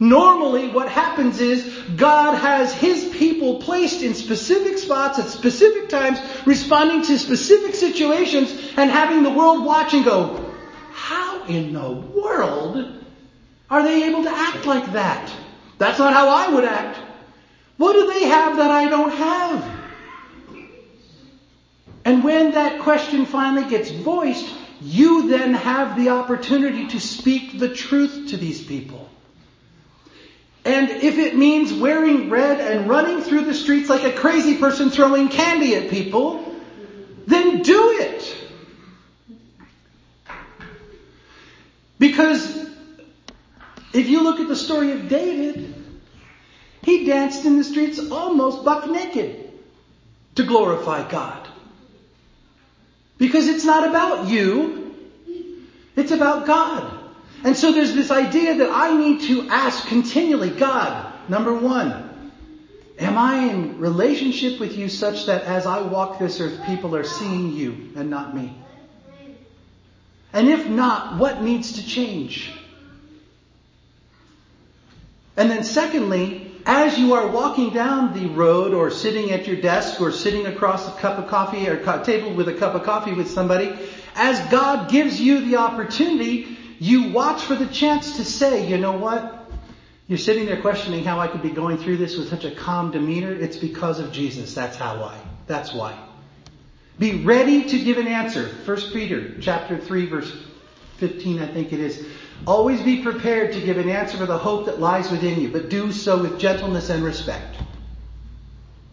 Normally 0.00 0.68
what 0.68 0.88
happens 0.88 1.40
is 1.40 1.64
God 1.96 2.36
has 2.36 2.72
His 2.72 3.04
people 3.16 3.56
placed 3.56 4.02
in 4.02 4.14
specific 4.14 4.78
spots 4.78 5.18
at 5.18 5.26
specific 5.26 5.88
times, 5.88 6.20
responding 6.46 7.02
to 7.02 7.18
specific 7.18 7.74
situations 7.74 8.52
and 8.76 8.90
having 8.90 9.24
the 9.24 9.30
world 9.30 9.64
watch 9.64 9.94
and 9.94 10.04
go, 10.04 10.54
how 10.92 11.44
in 11.46 11.72
the 11.72 11.90
world 11.90 12.92
are 13.68 13.82
they 13.82 14.04
able 14.04 14.22
to 14.22 14.30
act 14.30 14.66
like 14.66 14.92
that? 14.92 15.32
That's 15.78 15.98
not 15.98 16.12
how 16.12 16.28
I 16.28 16.54
would 16.54 16.64
act. 16.64 16.98
What 17.76 17.94
do 17.94 18.06
they 18.06 18.26
have 18.26 18.56
that 18.56 18.70
I 18.70 18.88
don't 18.88 19.12
have? 19.12 19.78
And 22.04 22.22
when 22.22 22.52
that 22.52 22.80
question 22.80 23.26
finally 23.26 23.68
gets 23.68 23.90
voiced, 23.90 24.48
you 24.80 25.28
then 25.28 25.54
have 25.54 25.96
the 25.96 26.10
opportunity 26.10 26.86
to 26.88 27.00
speak 27.00 27.58
the 27.58 27.74
truth 27.74 28.28
to 28.30 28.36
these 28.36 28.62
people. 28.62 29.08
And 30.68 30.90
if 30.90 31.16
it 31.16 31.34
means 31.34 31.72
wearing 31.72 32.28
red 32.28 32.60
and 32.60 32.90
running 32.90 33.22
through 33.22 33.46
the 33.46 33.54
streets 33.54 33.88
like 33.88 34.04
a 34.04 34.12
crazy 34.12 34.58
person 34.58 34.90
throwing 34.90 35.30
candy 35.30 35.74
at 35.76 35.88
people, 35.88 36.44
then 37.26 37.62
do 37.62 37.92
it. 37.92 38.36
Because 41.98 42.68
if 43.94 44.10
you 44.10 44.22
look 44.22 44.40
at 44.40 44.48
the 44.48 44.56
story 44.56 44.92
of 44.92 45.08
David, 45.08 45.74
he 46.82 47.06
danced 47.06 47.46
in 47.46 47.56
the 47.56 47.64
streets 47.64 48.10
almost 48.10 48.62
buck 48.62 48.90
naked 48.90 49.50
to 50.34 50.42
glorify 50.42 51.08
God. 51.08 51.48
Because 53.16 53.48
it's 53.48 53.64
not 53.64 53.88
about 53.88 54.28
you, 54.28 54.94
it's 55.96 56.10
about 56.12 56.46
God. 56.46 56.97
And 57.44 57.56
so 57.56 57.72
there's 57.72 57.94
this 57.94 58.10
idea 58.10 58.56
that 58.56 58.70
I 58.72 58.96
need 58.96 59.22
to 59.28 59.48
ask 59.48 59.86
continually, 59.86 60.50
God, 60.50 61.12
number 61.28 61.54
one, 61.54 62.32
am 62.98 63.16
I 63.16 63.44
in 63.46 63.78
relationship 63.78 64.58
with 64.58 64.76
you 64.76 64.88
such 64.88 65.26
that 65.26 65.44
as 65.44 65.66
I 65.66 65.80
walk 65.80 66.18
this 66.18 66.40
earth, 66.40 66.64
people 66.66 66.96
are 66.96 67.04
seeing 67.04 67.52
you 67.52 67.90
and 67.94 68.10
not 68.10 68.34
me? 68.34 68.56
And 70.32 70.48
if 70.48 70.68
not, 70.68 71.18
what 71.18 71.40
needs 71.40 71.74
to 71.74 71.86
change? 71.86 72.52
And 75.36 75.48
then 75.50 75.62
secondly, 75.62 76.52
as 76.66 76.98
you 76.98 77.14
are 77.14 77.28
walking 77.28 77.70
down 77.70 78.12
the 78.12 78.26
road 78.26 78.74
or 78.74 78.90
sitting 78.90 79.30
at 79.30 79.46
your 79.46 79.56
desk 79.56 80.00
or 80.00 80.10
sitting 80.10 80.46
across 80.46 80.86
a 80.88 80.90
cup 81.00 81.18
of 81.18 81.28
coffee 81.28 81.68
or 81.68 81.78
table 82.02 82.32
with 82.32 82.48
a 82.48 82.54
cup 82.54 82.74
of 82.74 82.82
coffee 82.82 83.14
with 83.14 83.30
somebody, 83.30 83.78
as 84.16 84.38
God 84.50 84.90
gives 84.90 85.20
you 85.20 85.40
the 85.48 85.56
opportunity, 85.56 86.57
you 86.78 87.10
watch 87.10 87.42
for 87.42 87.54
the 87.54 87.66
chance 87.66 88.16
to 88.16 88.24
say, 88.24 88.68
you 88.68 88.78
know 88.78 88.92
what? 88.92 89.50
You're 90.06 90.18
sitting 90.18 90.46
there 90.46 90.60
questioning 90.60 91.04
how 91.04 91.20
I 91.20 91.28
could 91.28 91.42
be 91.42 91.50
going 91.50 91.76
through 91.78 91.98
this 91.98 92.16
with 92.16 92.28
such 92.28 92.44
a 92.44 92.50
calm 92.50 92.90
demeanor. 92.90 93.32
It's 93.32 93.56
because 93.56 94.00
of 94.00 94.12
Jesus. 94.12 94.54
That's 94.54 94.76
how 94.76 95.00
why. 95.00 95.20
That's 95.46 95.74
why. 95.74 95.98
Be 96.98 97.24
ready 97.24 97.64
to 97.64 97.78
give 97.78 97.98
an 97.98 98.06
answer. 98.06 98.48
1 98.64 98.76
Peter 98.92 99.38
chapter 99.40 99.78
3 99.78 100.06
verse 100.06 100.32
15, 100.96 101.40
I 101.40 101.46
think 101.46 101.72
it 101.72 101.80
is. 101.80 102.06
Always 102.46 102.80
be 102.82 103.02
prepared 103.02 103.52
to 103.52 103.60
give 103.60 103.78
an 103.78 103.88
answer 103.88 104.16
for 104.16 104.26
the 104.26 104.38
hope 104.38 104.66
that 104.66 104.80
lies 104.80 105.10
within 105.10 105.40
you, 105.40 105.48
but 105.50 105.68
do 105.68 105.92
so 105.92 106.20
with 106.22 106.40
gentleness 106.40 106.90
and 106.90 107.04
respect. 107.04 107.56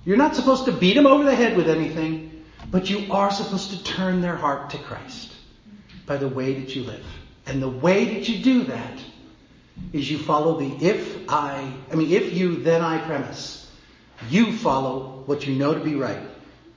You're 0.04 0.18
not 0.18 0.36
supposed 0.36 0.66
to 0.66 0.72
beat 0.72 0.94
them 0.94 1.08
over 1.08 1.24
the 1.24 1.36
head 1.36 1.58
with 1.58 1.68
anything, 1.68 2.44
but 2.70 2.90
you 2.90 3.12
are 3.12 3.32
supposed 3.32 3.72
to 3.72 3.84
turn 3.84 4.22
their 4.22 4.36
heart 4.36 4.72
to 4.72 4.78
Christ 4.78 5.32
by 6.06 6.18
the 6.18 6.28
way 6.28 6.60
that 6.60 6.76
you 6.76 6.84
live. 6.84 7.06
And 7.48 7.62
the 7.62 7.70
way 7.70 8.16
that 8.16 8.28
you 8.28 8.44
do 8.44 8.64
that 8.64 9.00
is 9.94 10.10
you 10.10 10.18
follow 10.18 10.60
the 10.60 10.86
if 10.86 11.30
I, 11.30 11.72
I 11.92 11.96
mean, 11.96 12.12
if 12.12 12.34
you, 12.34 12.58
then 12.58 12.82
I 12.82 12.98
premise. 13.00 13.72
You 14.30 14.52
follow 14.52 15.24
what 15.26 15.46
you 15.46 15.56
know 15.56 15.74
to 15.74 15.80
be 15.80 15.96
right. 15.96 16.22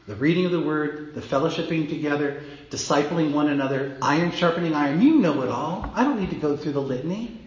The 0.07 0.16
reading 0.16 0.46
of 0.46 0.52
the 0.52 0.61
word, 0.61 1.14
the 1.14 1.20
fellowshipping 1.20 1.88
together, 1.88 2.42
discipling 2.70 3.33
one 3.33 3.48
another, 3.48 3.96
iron 4.02 4.33
sharpening 4.33 4.74
iron. 4.74 5.02
You 5.02 5.18
know 5.18 5.42
it 5.42 5.48
all. 5.48 5.90
I 5.94 6.04
don't 6.04 6.20
need 6.20 6.31
to 6.31 6.37
go 6.37 6.57
through 6.57 6.72
the 6.72 6.83
litany. 6.83 7.38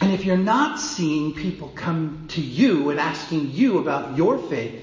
And 0.00 0.12
if 0.12 0.24
you're 0.24 0.36
not 0.36 0.78
seeing 0.78 1.32
people 1.32 1.72
come 1.74 2.26
to 2.28 2.40
you 2.40 2.90
and 2.90 3.00
asking 3.00 3.52
you 3.52 3.78
about 3.78 4.16
your 4.16 4.38
faith, 4.38 4.82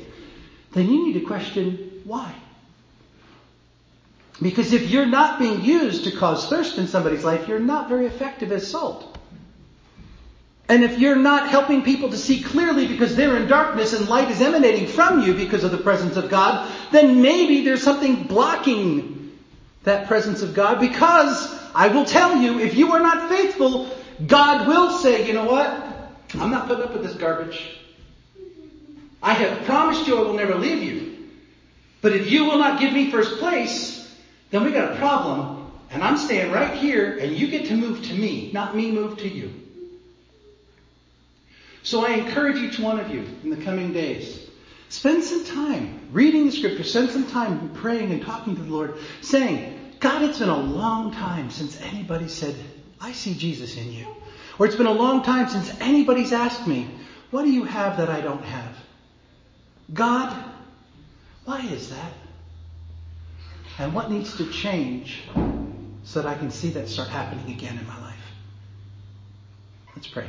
then 0.71 0.89
you 0.89 1.05
need 1.05 1.13
to 1.13 1.25
question 1.25 2.01
why. 2.03 2.33
Because 4.41 4.73
if 4.73 4.89
you're 4.89 5.05
not 5.05 5.39
being 5.39 5.63
used 5.63 6.05
to 6.05 6.11
cause 6.11 6.47
thirst 6.49 6.77
in 6.77 6.87
somebody's 6.87 7.23
life, 7.23 7.47
you're 7.47 7.59
not 7.59 7.87
very 7.87 8.07
effective 8.07 8.51
as 8.51 8.69
salt. 8.69 9.17
And 10.69 10.83
if 10.83 10.97
you're 10.97 11.17
not 11.17 11.49
helping 11.49 11.83
people 11.83 12.09
to 12.09 12.17
see 12.17 12.41
clearly 12.41 12.87
because 12.87 13.15
they're 13.15 13.35
in 13.35 13.47
darkness 13.47 13.93
and 13.93 14.07
light 14.07 14.31
is 14.31 14.41
emanating 14.41 14.87
from 14.87 15.21
you 15.21 15.33
because 15.33 15.63
of 15.63 15.71
the 15.71 15.77
presence 15.77 16.15
of 16.15 16.29
God, 16.29 16.71
then 16.91 17.21
maybe 17.21 17.63
there's 17.63 17.83
something 17.83 18.23
blocking 18.23 19.31
that 19.83 20.07
presence 20.07 20.41
of 20.41 20.53
God 20.53 20.79
because 20.79 21.53
I 21.75 21.89
will 21.89 22.05
tell 22.05 22.37
you, 22.37 22.59
if 22.59 22.75
you 22.75 22.93
are 22.93 23.01
not 23.01 23.29
faithful, 23.29 23.89
God 24.25 24.67
will 24.67 24.89
say, 24.89 25.27
you 25.27 25.33
know 25.33 25.45
what? 25.45 25.67
I'm 26.35 26.49
not 26.49 26.67
putting 26.67 26.83
up 26.85 26.93
with 26.93 27.03
this 27.03 27.15
garbage. 27.15 27.77
I 29.21 29.33
have 29.33 29.65
promised 29.65 30.07
you 30.07 30.17
I 30.17 30.21
will 30.21 30.33
never 30.33 30.55
leave 30.55 30.81
you. 30.81 31.27
But 32.01 32.13
if 32.13 32.31
you 32.31 32.45
will 32.45 32.57
not 32.57 32.79
give 32.79 32.93
me 32.93 33.11
first 33.11 33.39
place, 33.39 33.92
then 34.53 34.63
we 34.63 34.71
got 34.71 34.93
a 34.93 34.97
problem, 34.97 35.71
and 35.89 36.03
I'm 36.03 36.15
staying 36.15 36.51
right 36.51 36.75
here, 36.75 37.17
and 37.17 37.35
you 37.35 37.47
get 37.47 37.65
to 37.69 37.75
move 37.75 38.03
to 38.03 38.13
me, 38.13 38.51
not 38.53 38.75
me 38.75 38.91
move 38.91 39.17
to 39.17 39.27
you. 39.27 39.51
So 41.81 42.05
I 42.05 42.11
encourage 42.11 42.57
each 42.57 42.77
one 42.77 42.99
of 42.99 43.09
you 43.09 43.25
in 43.43 43.49
the 43.49 43.57
coming 43.57 43.93
days, 43.93 44.47
spend 44.89 45.23
some 45.23 45.43
time 45.43 46.07
reading 46.11 46.45
the 46.45 46.51
scripture, 46.51 46.83
spend 46.83 47.09
some 47.09 47.25
time 47.25 47.71
praying 47.73 48.11
and 48.11 48.21
talking 48.21 48.55
to 48.55 48.61
the 48.61 48.71
Lord, 48.71 48.99
saying, 49.21 49.95
God, 49.99 50.21
it's 50.21 50.37
been 50.37 50.49
a 50.49 50.55
long 50.55 51.13
time 51.13 51.49
since 51.49 51.81
anybody 51.81 52.27
said, 52.27 52.55
I 53.01 53.11
see 53.11 53.33
Jesus 53.33 53.75
in 53.75 53.91
you. 53.91 54.05
Or 54.59 54.67
it's 54.67 54.75
been 54.75 54.85
a 54.85 54.91
long 54.91 55.23
time 55.23 55.49
since 55.49 55.73
anybody's 55.81 56.31
asked 56.31 56.67
me, 56.67 56.87
what 57.31 57.41
do 57.41 57.51
you 57.51 57.63
have 57.63 57.97
that 57.97 58.11
I 58.11 58.21
don't 58.21 58.43
have? 58.43 58.77
God, 59.91 60.31
why 61.43 61.61
is 61.61 61.89
that? 61.89 62.13
And 63.79 63.93
what 63.93 64.11
needs 64.11 64.37
to 64.37 64.45
change 64.45 65.23
so 66.03 66.21
that 66.21 66.27
I 66.27 66.35
can 66.35 66.51
see 66.51 66.69
that 66.71 66.87
start 66.87 67.09
happening 67.09 67.49
again 67.49 67.77
in 67.77 67.87
my 67.87 67.99
life? 67.99 68.31
Let's 69.95 70.07
pray. 70.07 70.27